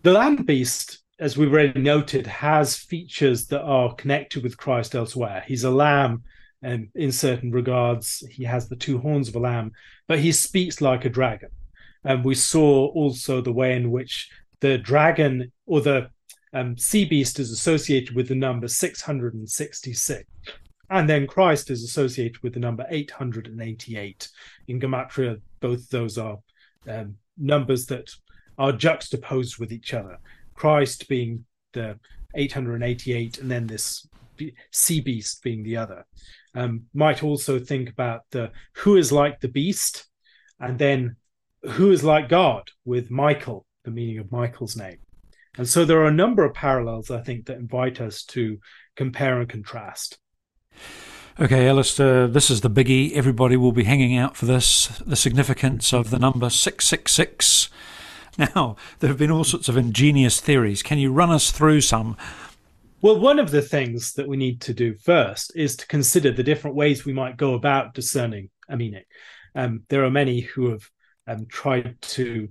The 0.03 0.13
land 0.13 0.45
beast, 0.45 0.99
as 1.19 1.37
we've 1.37 1.51
already 1.51 1.79
noted, 1.79 2.27
has 2.27 2.77
features 2.77 3.47
that 3.47 3.61
are 3.61 3.93
connected 3.95 4.43
with 4.43 4.57
Christ 4.57 4.95
elsewhere. 4.95 5.43
He's 5.47 5.63
a 5.63 5.71
lamb, 5.71 6.23
and 6.61 6.89
in 6.95 7.11
certain 7.11 7.51
regards, 7.51 8.23
he 8.29 8.43
has 8.45 8.69
the 8.69 8.75
two 8.75 8.99
horns 8.99 9.27
of 9.27 9.35
a 9.35 9.39
lamb, 9.39 9.71
but 10.07 10.19
he 10.19 10.31
speaks 10.31 10.81
like 10.81 11.05
a 11.05 11.09
dragon. 11.09 11.49
And 12.03 12.23
we 12.23 12.35
saw 12.35 12.87
also 12.87 13.41
the 13.41 13.51
way 13.51 13.75
in 13.75 13.91
which 13.91 14.29
the 14.59 14.77
dragon 14.77 15.51
or 15.65 15.81
the 15.81 16.09
um, 16.53 16.77
sea 16.77 17.05
beast 17.05 17.39
is 17.39 17.51
associated 17.51 18.15
with 18.15 18.29
the 18.29 18.35
number 18.35 18.67
666. 18.67 20.25
And 20.89 21.09
then 21.09 21.27
Christ 21.27 21.69
is 21.69 21.83
associated 21.83 22.41
with 22.43 22.53
the 22.53 22.59
number 22.59 22.85
888. 22.89 24.29
In 24.67 24.79
Gematria, 24.79 25.41
both 25.59 25.89
those 25.89 26.17
are 26.17 26.37
um, 26.87 27.15
numbers 27.37 27.85
that 27.87 28.09
are 28.57 28.71
juxtaposed 28.71 29.57
with 29.57 29.71
each 29.71 29.93
other. 29.93 30.17
Christ 30.53 31.07
being 31.07 31.45
the 31.73 31.99
888, 32.35 33.39
and 33.39 33.51
then 33.51 33.67
this 33.67 34.07
sea 34.71 35.01
beast 35.01 35.43
being 35.43 35.63
the 35.63 35.77
other. 35.77 36.05
Um, 36.55 36.83
might 36.93 37.23
also 37.23 37.59
think 37.59 37.89
about 37.89 38.21
the 38.31 38.51
who 38.73 38.95
is 38.95 39.11
like 39.11 39.39
the 39.39 39.47
beast, 39.47 40.07
and 40.59 40.79
then 40.79 41.17
who 41.63 41.91
is 41.91 42.03
like 42.03 42.29
God 42.29 42.69
with 42.85 43.11
Michael, 43.11 43.65
the 43.83 43.91
meaning 43.91 44.19
of 44.19 44.31
Michael's 44.31 44.75
name. 44.75 44.97
And 45.57 45.67
so 45.67 45.85
there 45.85 45.99
are 46.01 46.07
a 46.07 46.13
number 46.13 46.45
of 46.45 46.53
parallels, 46.53 47.09
I 47.09 47.21
think, 47.21 47.47
that 47.47 47.57
invite 47.57 47.99
us 47.99 48.23
to 48.25 48.59
compare 48.95 49.39
and 49.39 49.49
contrast. 49.49 50.19
Okay, 51.39 51.67
Alastair, 51.67 52.27
this 52.27 52.49
is 52.49 52.61
the 52.61 52.69
biggie. 52.69 53.13
Everybody 53.13 53.57
will 53.57 53.71
be 53.71 53.83
hanging 53.83 54.17
out 54.17 54.35
for 54.35 54.45
this 54.45 54.87
the 55.05 55.15
significance 55.15 55.93
of 55.93 56.09
the 56.09 56.17
number 56.17 56.49
666. 56.49 57.69
Now, 58.39 58.75
there 58.99 59.07
have 59.07 59.17
been 59.17 59.31
all 59.31 59.43
sorts 59.43 59.67
of 59.67 59.77
ingenious 59.77 60.39
theories. 60.39 60.83
Can 60.83 60.99
you 60.99 61.11
run 61.11 61.31
us 61.31 61.49
through 61.51 61.81
some? 61.81 62.17
Well, 63.01 63.19
one 63.19 63.39
of 63.39 63.51
the 63.51 63.61
things 63.61 64.13
that 64.13 64.27
we 64.27 64.37
need 64.37 64.61
to 64.61 64.73
do 64.73 64.95
first 64.95 65.55
is 65.55 65.75
to 65.77 65.87
consider 65.87 66.31
the 66.31 66.43
different 66.43 66.75
ways 66.75 67.05
we 67.05 67.13
might 67.13 67.37
go 67.37 67.53
about 67.53 67.93
discerning 67.93 68.49
a 68.69 68.77
meaning. 68.77 69.03
Um, 69.55 69.83
there 69.89 70.05
are 70.05 70.11
many 70.11 70.41
who 70.41 70.69
have 70.69 70.89
um, 71.27 71.45
tried 71.47 72.01
to 72.01 72.49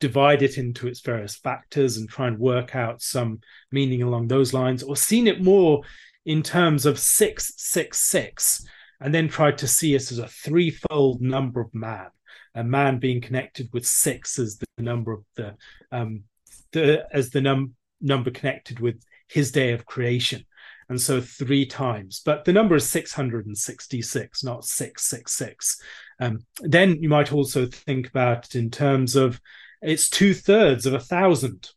divide 0.00 0.42
it 0.42 0.58
into 0.58 0.88
its 0.88 1.00
various 1.00 1.36
factors 1.36 1.96
and 1.96 2.08
try 2.08 2.26
and 2.26 2.38
work 2.38 2.74
out 2.74 3.00
some 3.00 3.40
meaning 3.70 4.02
along 4.02 4.28
those 4.28 4.52
lines, 4.52 4.82
or 4.82 4.96
seen 4.96 5.26
it 5.26 5.42
more 5.42 5.82
in 6.24 6.42
terms 6.42 6.86
of 6.86 6.98
666 6.98 8.64
and 9.00 9.14
then 9.14 9.28
tried 9.28 9.58
to 9.58 9.66
see 9.66 9.96
us 9.96 10.12
as 10.12 10.18
a 10.18 10.28
threefold 10.28 11.20
number 11.20 11.60
of 11.60 11.74
man 11.74 12.08
a 12.54 12.64
man 12.64 12.98
being 12.98 13.20
connected 13.20 13.68
with 13.72 13.86
six 13.86 14.38
as 14.38 14.58
the 14.58 14.82
number 14.82 15.12
of 15.12 15.24
the 15.36 15.54
um 15.90 16.24
the 16.72 17.04
as 17.12 17.30
the 17.30 17.40
num- 17.40 17.74
number 18.00 18.30
connected 18.30 18.80
with 18.80 19.02
his 19.28 19.50
day 19.52 19.72
of 19.72 19.86
creation. 19.86 20.44
And 20.88 21.00
so 21.00 21.20
three 21.22 21.64
times 21.64 22.20
but 22.24 22.44
the 22.44 22.52
number 22.52 22.74
is 22.74 22.88
666 22.88 24.44
not 24.44 24.64
666 24.64 25.80
um, 26.20 26.44
then 26.60 27.02
you 27.02 27.08
might 27.08 27.32
also 27.32 27.64
think 27.66 28.08
about 28.08 28.46
it 28.46 28.56
in 28.56 28.70
terms 28.70 29.16
of 29.16 29.40
it's 29.80 30.08
two 30.10 30.34
thirds 30.34 30.86
of 30.86 30.94
a 30.94 31.00
thousand. 31.00 31.70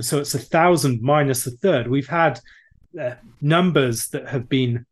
So 0.00 0.18
it's 0.18 0.34
a 0.34 0.38
thousand 0.38 1.02
minus 1.02 1.46
a 1.46 1.50
third. 1.50 1.88
We've 1.88 2.08
had 2.08 2.40
uh, 3.00 3.14
numbers 3.40 4.08
that 4.08 4.28
have 4.28 4.48
been 4.48 4.86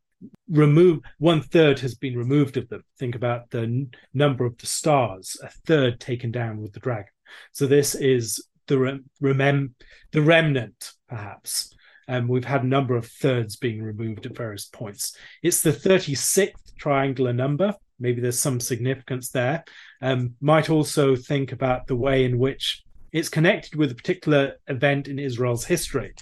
removed 0.48 1.04
one 1.18 1.40
third 1.40 1.78
has 1.80 1.94
been 1.94 2.16
removed 2.16 2.56
of 2.56 2.68
them. 2.68 2.84
Think 2.98 3.14
about 3.14 3.50
the 3.50 3.62
n- 3.62 3.90
number 4.12 4.44
of 4.44 4.58
the 4.58 4.66
stars 4.66 5.36
a 5.42 5.48
third 5.66 6.00
taken 6.00 6.30
down 6.30 6.60
with 6.60 6.72
the 6.72 6.80
dragon. 6.80 7.12
So 7.52 7.66
this 7.66 7.94
is 7.94 8.44
the 8.66 8.78
re- 8.78 9.00
remem- 9.22 9.72
the 10.12 10.22
remnant 10.22 10.92
perhaps. 11.08 11.74
And 12.08 12.24
um, 12.24 12.28
we've 12.28 12.44
had 12.44 12.64
a 12.64 12.66
number 12.66 12.96
of 12.96 13.06
thirds 13.06 13.56
being 13.56 13.82
removed 13.82 14.26
at 14.26 14.36
various 14.36 14.64
points. 14.64 15.16
It's 15.42 15.62
the 15.62 15.70
36th 15.70 16.76
triangular 16.76 17.32
number. 17.32 17.72
Maybe 18.00 18.20
there's 18.20 18.38
some 18.38 18.58
significance 18.58 19.30
there. 19.30 19.64
Um, 20.02 20.34
might 20.40 20.70
also 20.70 21.14
think 21.14 21.52
about 21.52 21.86
the 21.86 21.94
way 21.94 22.24
in 22.24 22.38
which 22.38 22.82
it's 23.12 23.28
connected 23.28 23.76
with 23.76 23.92
a 23.92 23.94
particular 23.94 24.54
event 24.66 25.06
in 25.06 25.18
israel's 25.18 25.64
history. 25.64 26.14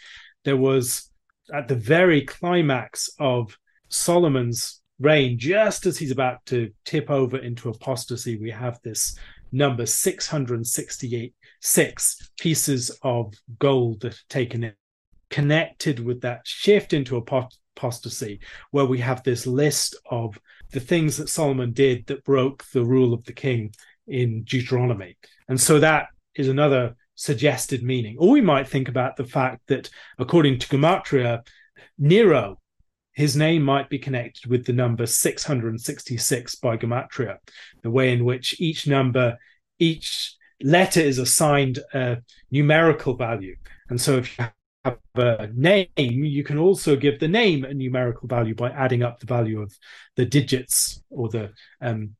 There 0.44 0.56
was 0.56 1.10
at 1.54 1.68
the 1.68 1.74
very 1.74 2.22
climax 2.22 3.10
of 3.18 3.56
Solomon's 3.88 4.80
reign, 5.00 5.38
just 5.38 5.86
as 5.86 5.98
he's 5.98 6.10
about 6.10 6.44
to 6.46 6.70
tip 6.84 7.10
over 7.10 7.38
into 7.38 7.68
apostasy, 7.68 8.36
we 8.36 8.50
have 8.50 8.78
this 8.82 9.18
number 9.52 9.86
668 9.86 11.34
six 11.60 12.30
pieces 12.38 12.90
of 13.02 13.34
gold 13.58 14.00
that 14.00 14.14
are 14.14 14.28
taken 14.28 14.64
in, 14.64 14.74
connected 15.30 16.00
with 16.00 16.20
that 16.20 16.40
shift 16.44 16.92
into 16.92 17.16
apostasy, 17.16 18.40
where 18.70 18.84
we 18.84 18.98
have 18.98 19.22
this 19.22 19.46
list 19.46 19.96
of 20.10 20.38
the 20.72 20.80
things 20.80 21.16
that 21.16 21.28
Solomon 21.28 21.72
did 21.72 22.06
that 22.06 22.24
broke 22.24 22.64
the 22.72 22.84
rule 22.84 23.14
of 23.14 23.24
the 23.24 23.32
king 23.32 23.72
in 24.06 24.42
Deuteronomy. 24.44 25.16
And 25.48 25.60
so 25.60 25.80
that 25.80 26.08
is 26.34 26.48
another 26.48 26.96
suggested 27.18 27.82
meaning. 27.82 28.16
Or 28.16 28.30
we 28.30 28.40
might 28.40 28.68
think 28.68 28.88
about 28.88 29.16
the 29.16 29.24
fact 29.24 29.62
that, 29.66 29.90
according 30.18 30.60
to 30.60 30.68
Gematria, 30.68 31.44
Nero, 31.98 32.60
his 33.12 33.36
name 33.36 33.62
might 33.64 33.90
be 33.90 33.98
connected 33.98 34.48
with 34.48 34.64
the 34.64 34.72
number 34.72 35.04
666 35.04 36.54
by 36.54 36.76
Gematria, 36.76 37.38
the 37.82 37.90
way 37.90 38.12
in 38.12 38.24
which 38.24 38.60
each 38.60 38.86
number, 38.86 39.36
each 39.80 40.36
letter 40.62 41.00
is 41.00 41.18
assigned 41.18 41.80
a 41.92 42.18
numerical 42.52 43.16
value. 43.16 43.56
And 43.88 44.00
so 44.00 44.18
if 44.18 44.38
you 44.38 44.46
have 44.84 44.98
a 45.16 45.48
name, 45.52 45.88
you 45.96 46.44
can 46.44 46.56
also 46.56 46.94
give 46.94 47.18
the 47.18 47.26
name 47.26 47.64
a 47.64 47.74
numerical 47.74 48.28
value 48.28 48.54
by 48.54 48.70
adding 48.70 49.02
up 49.02 49.18
the 49.18 49.26
value 49.26 49.60
of 49.60 49.76
the 50.14 50.24
digits 50.24 51.02
or 51.10 51.28
the 51.28 51.50
um, 51.80 52.14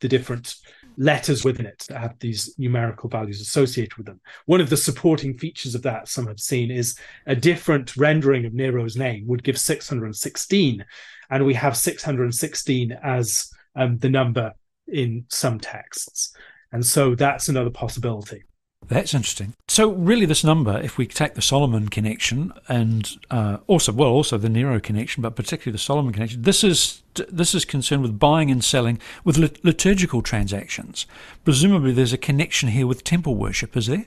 the 0.00 0.08
different 0.08 0.54
letters 0.96 1.44
within 1.44 1.66
it 1.66 1.84
that 1.88 2.00
have 2.00 2.18
these 2.18 2.54
numerical 2.58 3.08
values 3.08 3.40
associated 3.40 3.94
with 3.96 4.06
them. 4.06 4.20
One 4.46 4.60
of 4.60 4.70
the 4.70 4.76
supporting 4.76 5.36
features 5.36 5.74
of 5.74 5.82
that, 5.82 6.08
some 6.08 6.26
have 6.26 6.40
seen, 6.40 6.70
is 6.70 6.98
a 7.26 7.34
different 7.34 7.96
rendering 7.96 8.44
of 8.44 8.52
Nero's 8.52 8.96
name 8.96 9.26
would 9.26 9.44
give 9.44 9.58
616, 9.58 10.84
and 11.30 11.46
we 11.46 11.54
have 11.54 11.76
616 11.76 12.92
as 13.02 13.50
um, 13.74 13.98
the 13.98 14.10
number 14.10 14.52
in 14.88 15.24
some 15.28 15.58
texts. 15.58 16.34
And 16.72 16.84
so 16.84 17.14
that's 17.14 17.48
another 17.48 17.70
possibility. 17.70 18.42
That's 18.88 19.14
interesting. 19.14 19.54
So, 19.68 19.92
really, 19.92 20.26
this 20.26 20.44
number, 20.44 20.80
if 20.80 20.98
we 20.98 21.06
take 21.06 21.34
the 21.34 21.42
Solomon 21.42 21.88
connection 21.88 22.52
and 22.68 23.10
uh, 23.30 23.58
also, 23.66 23.92
well, 23.92 24.10
also 24.10 24.36
the 24.36 24.48
Nero 24.48 24.80
connection, 24.80 25.22
but 25.22 25.36
particularly 25.36 25.72
the 25.72 25.78
Solomon 25.78 26.12
connection, 26.12 26.42
this 26.42 26.62
is 26.62 27.02
this 27.14 27.54
is 27.54 27.64
concerned 27.64 28.02
with 28.02 28.18
buying 28.18 28.50
and 28.50 28.64
selling 28.64 28.98
with 29.24 29.36
liturgical 29.36 30.22
transactions. 30.22 31.06
Presumably, 31.44 31.92
there's 31.92 32.12
a 32.12 32.18
connection 32.18 32.70
here 32.70 32.86
with 32.86 33.04
temple 33.04 33.34
worship, 33.34 33.76
is 33.76 33.86
there? 33.86 34.06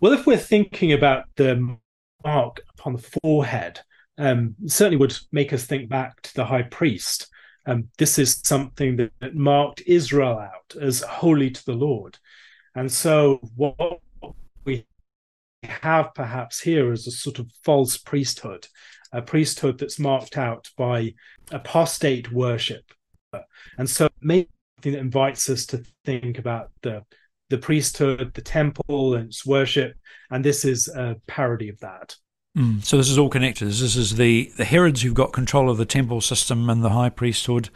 Well, 0.00 0.12
if 0.12 0.26
we're 0.26 0.36
thinking 0.36 0.92
about 0.92 1.24
the 1.36 1.78
mark 2.24 2.60
upon 2.78 2.94
the 2.94 3.18
forehead, 3.22 3.80
um, 4.18 4.54
certainly 4.66 4.96
would 4.96 5.16
make 5.32 5.52
us 5.52 5.64
think 5.64 5.88
back 5.88 6.20
to 6.22 6.34
the 6.34 6.44
high 6.44 6.62
priest. 6.62 7.28
Um, 7.66 7.88
this 7.98 8.18
is 8.18 8.40
something 8.44 8.96
that, 8.96 9.34
marked 9.34 9.82
Israel 9.86 10.38
out 10.38 10.74
as 10.80 11.00
holy 11.00 11.50
to 11.50 11.64
the 11.64 11.74
Lord. 11.74 12.18
And 12.74 12.90
so, 12.90 13.40
what 13.56 14.00
have 15.66 16.14
perhaps 16.14 16.60
here 16.60 16.92
is 16.92 17.06
a 17.06 17.10
sort 17.10 17.38
of 17.38 17.50
false 17.64 17.96
priesthood, 17.96 18.66
a 19.12 19.22
priesthood 19.22 19.78
that's 19.78 19.98
marked 19.98 20.36
out 20.36 20.68
by 20.76 21.14
apostate 21.50 22.32
worship. 22.32 22.84
And 23.78 23.88
so 23.88 24.08
maybe 24.20 24.48
that 24.82 24.94
invites 24.94 25.48
us 25.50 25.66
to 25.66 25.84
think 26.04 26.38
about 26.38 26.70
the 26.82 27.02
the 27.48 27.58
priesthood, 27.58 28.34
the 28.34 28.42
temple, 28.42 29.14
and 29.14 29.28
its 29.28 29.46
worship, 29.46 29.96
and 30.30 30.44
this 30.44 30.64
is 30.64 30.88
a 30.88 31.16
parody 31.28 31.68
of 31.68 31.78
that. 31.78 32.16
Mm, 32.58 32.84
so 32.84 32.96
this 32.96 33.08
is 33.08 33.18
all 33.18 33.28
connected. 33.28 33.66
This 33.66 33.94
is 33.94 34.16
the 34.16 34.50
the 34.56 34.64
Herods 34.64 35.02
who've 35.02 35.14
got 35.14 35.32
control 35.32 35.70
of 35.70 35.76
the 35.76 35.84
temple 35.84 36.20
system 36.20 36.68
and 36.68 36.82
the 36.82 36.90
high 36.90 37.10
priesthood. 37.10 37.68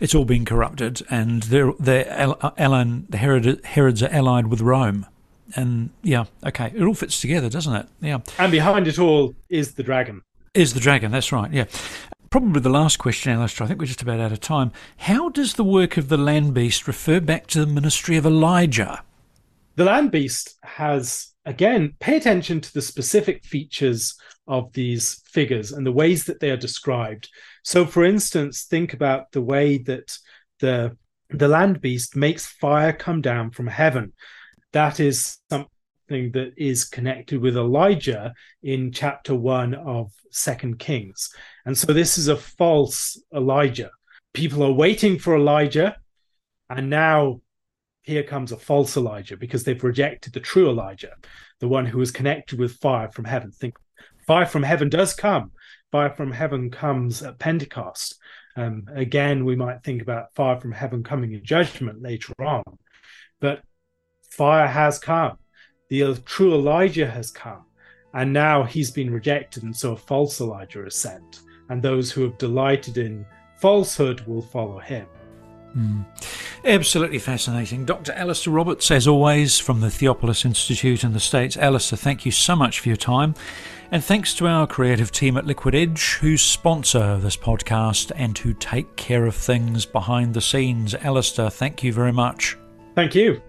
It's 0.00 0.14
all 0.14 0.24
been 0.24 0.44
corrupted, 0.44 1.02
and 1.10 1.44
they're 1.44 1.72
they're 1.78 2.10
allied, 2.56 3.10
the 3.10 3.18
Herod, 3.18 3.64
Herods 3.64 4.02
are 4.02 4.10
allied 4.10 4.48
with 4.48 4.60
Rome 4.60 5.06
and 5.54 5.90
yeah, 6.02 6.24
okay, 6.44 6.72
it 6.74 6.82
all 6.82 6.94
fits 6.94 7.20
together, 7.20 7.48
doesn't 7.48 7.74
it? 7.74 7.86
Yeah. 8.00 8.18
And 8.38 8.50
behind 8.50 8.86
it 8.88 8.98
all 8.98 9.34
is 9.48 9.74
the 9.74 9.82
dragon. 9.82 10.22
Is 10.54 10.74
the 10.74 10.80
dragon? 10.80 11.12
That's 11.12 11.32
right. 11.32 11.52
Yeah. 11.52 11.64
Probably 12.30 12.60
the 12.60 12.70
last 12.70 12.98
question, 12.98 13.32
Alastair. 13.32 13.64
I 13.64 13.68
think 13.68 13.80
we're 13.80 13.86
just 13.86 14.02
about 14.02 14.20
out 14.20 14.32
of 14.32 14.40
time. 14.40 14.72
How 14.98 15.28
does 15.28 15.54
the 15.54 15.64
work 15.64 15.96
of 15.96 16.08
the 16.08 16.16
land 16.16 16.54
beast 16.54 16.88
refer 16.88 17.20
back 17.20 17.46
to 17.48 17.60
the 17.60 17.66
ministry 17.66 18.16
of 18.16 18.26
Elijah? 18.26 19.02
The 19.76 19.84
land 19.84 20.10
beast 20.10 20.56
has 20.62 21.32
again 21.44 21.94
pay 22.00 22.16
attention 22.16 22.60
to 22.60 22.72
the 22.72 22.82
specific 22.82 23.44
features 23.44 24.16
of 24.46 24.72
these 24.72 25.22
figures 25.26 25.72
and 25.72 25.86
the 25.86 25.92
ways 25.92 26.24
that 26.24 26.40
they 26.40 26.50
are 26.50 26.56
described. 26.56 27.28
So, 27.62 27.84
for 27.86 28.04
instance, 28.04 28.64
think 28.64 28.94
about 28.94 29.32
the 29.32 29.42
way 29.42 29.78
that 29.78 30.16
the 30.60 30.96
the 31.30 31.48
land 31.48 31.80
beast 31.80 32.14
makes 32.16 32.46
fire 32.46 32.92
come 32.92 33.20
down 33.20 33.50
from 33.50 33.66
heaven 33.66 34.12
that 34.74 34.98
is 34.98 35.38
something 35.50 36.32
that 36.32 36.52
is 36.56 36.84
connected 36.84 37.40
with 37.40 37.56
Elijah 37.56 38.34
in 38.62 38.92
chapter 38.92 39.34
one 39.34 39.72
of 39.74 40.12
Second 40.30 40.78
Kings. 40.80 41.30
And 41.64 41.78
so 41.78 41.92
this 41.92 42.18
is 42.18 42.28
a 42.28 42.36
false 42.36 43.20
Elijah. 43.32 43.90
People 44.32 44.64
are 44.64 44.72
waiting 44.72 45.16
for 45.18 45.36
Elijah, 45.36 45.96
and 46.68 46.90
now 46.90 47.40
here 48.02 48.24
comes 48.24 48.50
a 48.50 48.56
false 48.56 48.96
Elijah 48.96 49.36
because 49.36 49.62
they've 49.62 49.82
rejected 49.82 50.32
the 50.32 50.40
true 50.40 50.68
Elijah, 50.68 51.12
the 51.60 51.68
one 51.68 51.86
who 51.86 52.00
is 52.00 52.10
connected 52.10 52.58
with 52.58 52.76
fire 52.78 53.08
from 53.08 53.24
heaven. 53.24 53.52
Think 53.52 53.76
fire 54.26 54.44
from 54.44 54.64
heaven 54.64 54.88
does 54.88 55.14
come. 55.14 55.52
Fire 55.92 56.10
from 56.10 56.32
heaven 56.32 56.70
comes 56.70 57.22
at 57.22 57.38
Pentecost. 57.38 58.18
Um, 58.56 58.86
again, 58.92 59.44
we 59.44 59.54
might 59.54 59.84
think 59.84 60.02
about 60.02 60.34
fire 60.34 60.60
from 60.60 60.72
heaven 60.72 61.04
coming 61.04 61.32
in 61.32 61.44
judgment 61.44 62.02
later 62.02 62.34
on. 62.40 62.64
But 63.40 63.62
fire 64.36 64.66
has 64.66 64.98
come. 64.98 65.38
The 65.88 66.14
true 66.24 66.54
Elijah 66.54 67.10
has 67.10 67.30
come. 67.30 67.64
And 68.14 68.32
now 68.32 68.62
he's 68.62 68.90
been 68.90 69.12
rejected, 69.12 69.64
and 69.64 69.76
so 69.76 69.92
a 69.92 69.96
false 69.96 70.40
Elijah 70.40 70.86
is 70.86 70.94
sent. 70.94 71.40
And 71.68 71.82
those 71.82 72.12
who 72.12 72.22
have 72.22 72.38
delighted 72.38 72.96
in 72.96 73.26
falsehood 73.56 74.20
will 74.22 74.42
follow 74.42 74.78
him. 74.78 75.06
Mm. 75.76 76.04
Absolutely 76.64 77.18
fascinating. 77.18 77.84
Dr. 77.84 78.12
Alastair 78.12 78.52
Roberts, 78.52 78.90
as 78.90 79.08
always, 79.08 79.58
from 79.58 79.80
the 79.80 79.88
Theopolis 79.88 80.44
Institute 80.44 81.02
in 81.02 81.12
the 81.12 81.20
States. 81.20 81.56
Alastair, 81.56 81.96
thank 81.96 82.24
you 82.24 82.30
so 82.30 82.54
much 82.54 82.80
for 82.80 82.88
your 82.88 82.96
time. 82.96 83.34
And 83.90 84.02
thanks 84.02 84.34
to 84.34 84.46
our 84.46 84.66
creative 84.66 85.10
team 85.10 85.36
at 85.36 85.46
Liquid 85.46 85.74
Edge, 85.74 86.14
who 86.14 86.36
sponsor 86.36 87.18
this 87.18 87.36
podcast 87.36 88.12
and 88.14 88.36
who 88.38 88.54
take 88.54 88.96
care 88.96 89.26
of 89.26 89.34
things 89.34 89.84
behind 89.84 90.34
the 90.34 90.40
scenes. 90.40 90.94
Alastair, 90.94 91.50
thank 91.50 91.82
you 91.82 91.92
very 91.92 92.12
much. 92.12 92.56
Thank 92.94 93.14
you. 93.14 93.42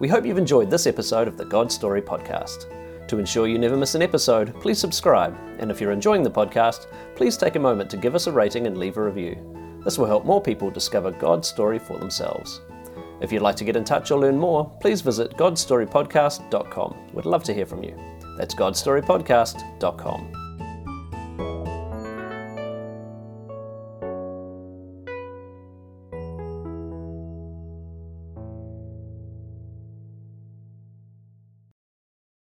We 0.00 0.08
hope 0.08 0.24
you've 0.24 0.38
enjoyed 0.38 0.70
this 0.70 0.86
episode 0.86 1.28
of 1.28 1.36
the 1.36 1.44
God 1.44 1.70
Story 1.70 2.00
Podcast. 2.00 2.66
To 3.06 3.18
ensure 3.18 3.46
you 3.46 3.58
never 3.58 3.76
miss 3.76 3.94
an 3.94 4.00
episode, 4.00 4.58
please 4.58 4.78
subscribe, 4.78 5.36
and 5.58 5.70
if 5.70 5.78
you're 5.78 5.92
enjoying 5.92 6.22
the 6.22 6.30
podcast, 6.30 6.86
please 7.16 7.36
take 7.36 7.56
a 7.56 7.60
moment 7.60 7.90
to 7.90 7.98
give 7.98 8.14
us 8.14 8.26
a 8.26 8.32
rating 8.32 8.66
and 8.66 8.78
leave 8.78 8.96
a 8.96 9.04
review. 9.04 9.36
This 9.84 9.98
will 9.98 10.06
help 10.06 10.24
more 10.24 10.40
people 10.40 10.70
discover 10.70 11.10
God's 11.10 11.48
story 11.48 11.78
for 11.78 11.98
themselves. 11.98 12.62
If 13.20 13.30
you'd 13.30 13.42
like 13.42 13.56
to 13.56 13.64
get 13.64 13.76
in 13.76 13.84
touch 13.84 14.10
or 14.10 14.18
learn 14.18 14.38
more, 14.38 14.74
please 14.80 15.02
visit 15.02 15.36
godstorypodcast.com. 15.36 16.96
We'd 17.12 17.26
love 17.26 17.44
to 17.44 17.52
hear 17.52 17.66
from 17.66 17.84
you. 17.84 17.94
That's 18.38 18.54
godstorypodcast.com. 18.54 20.39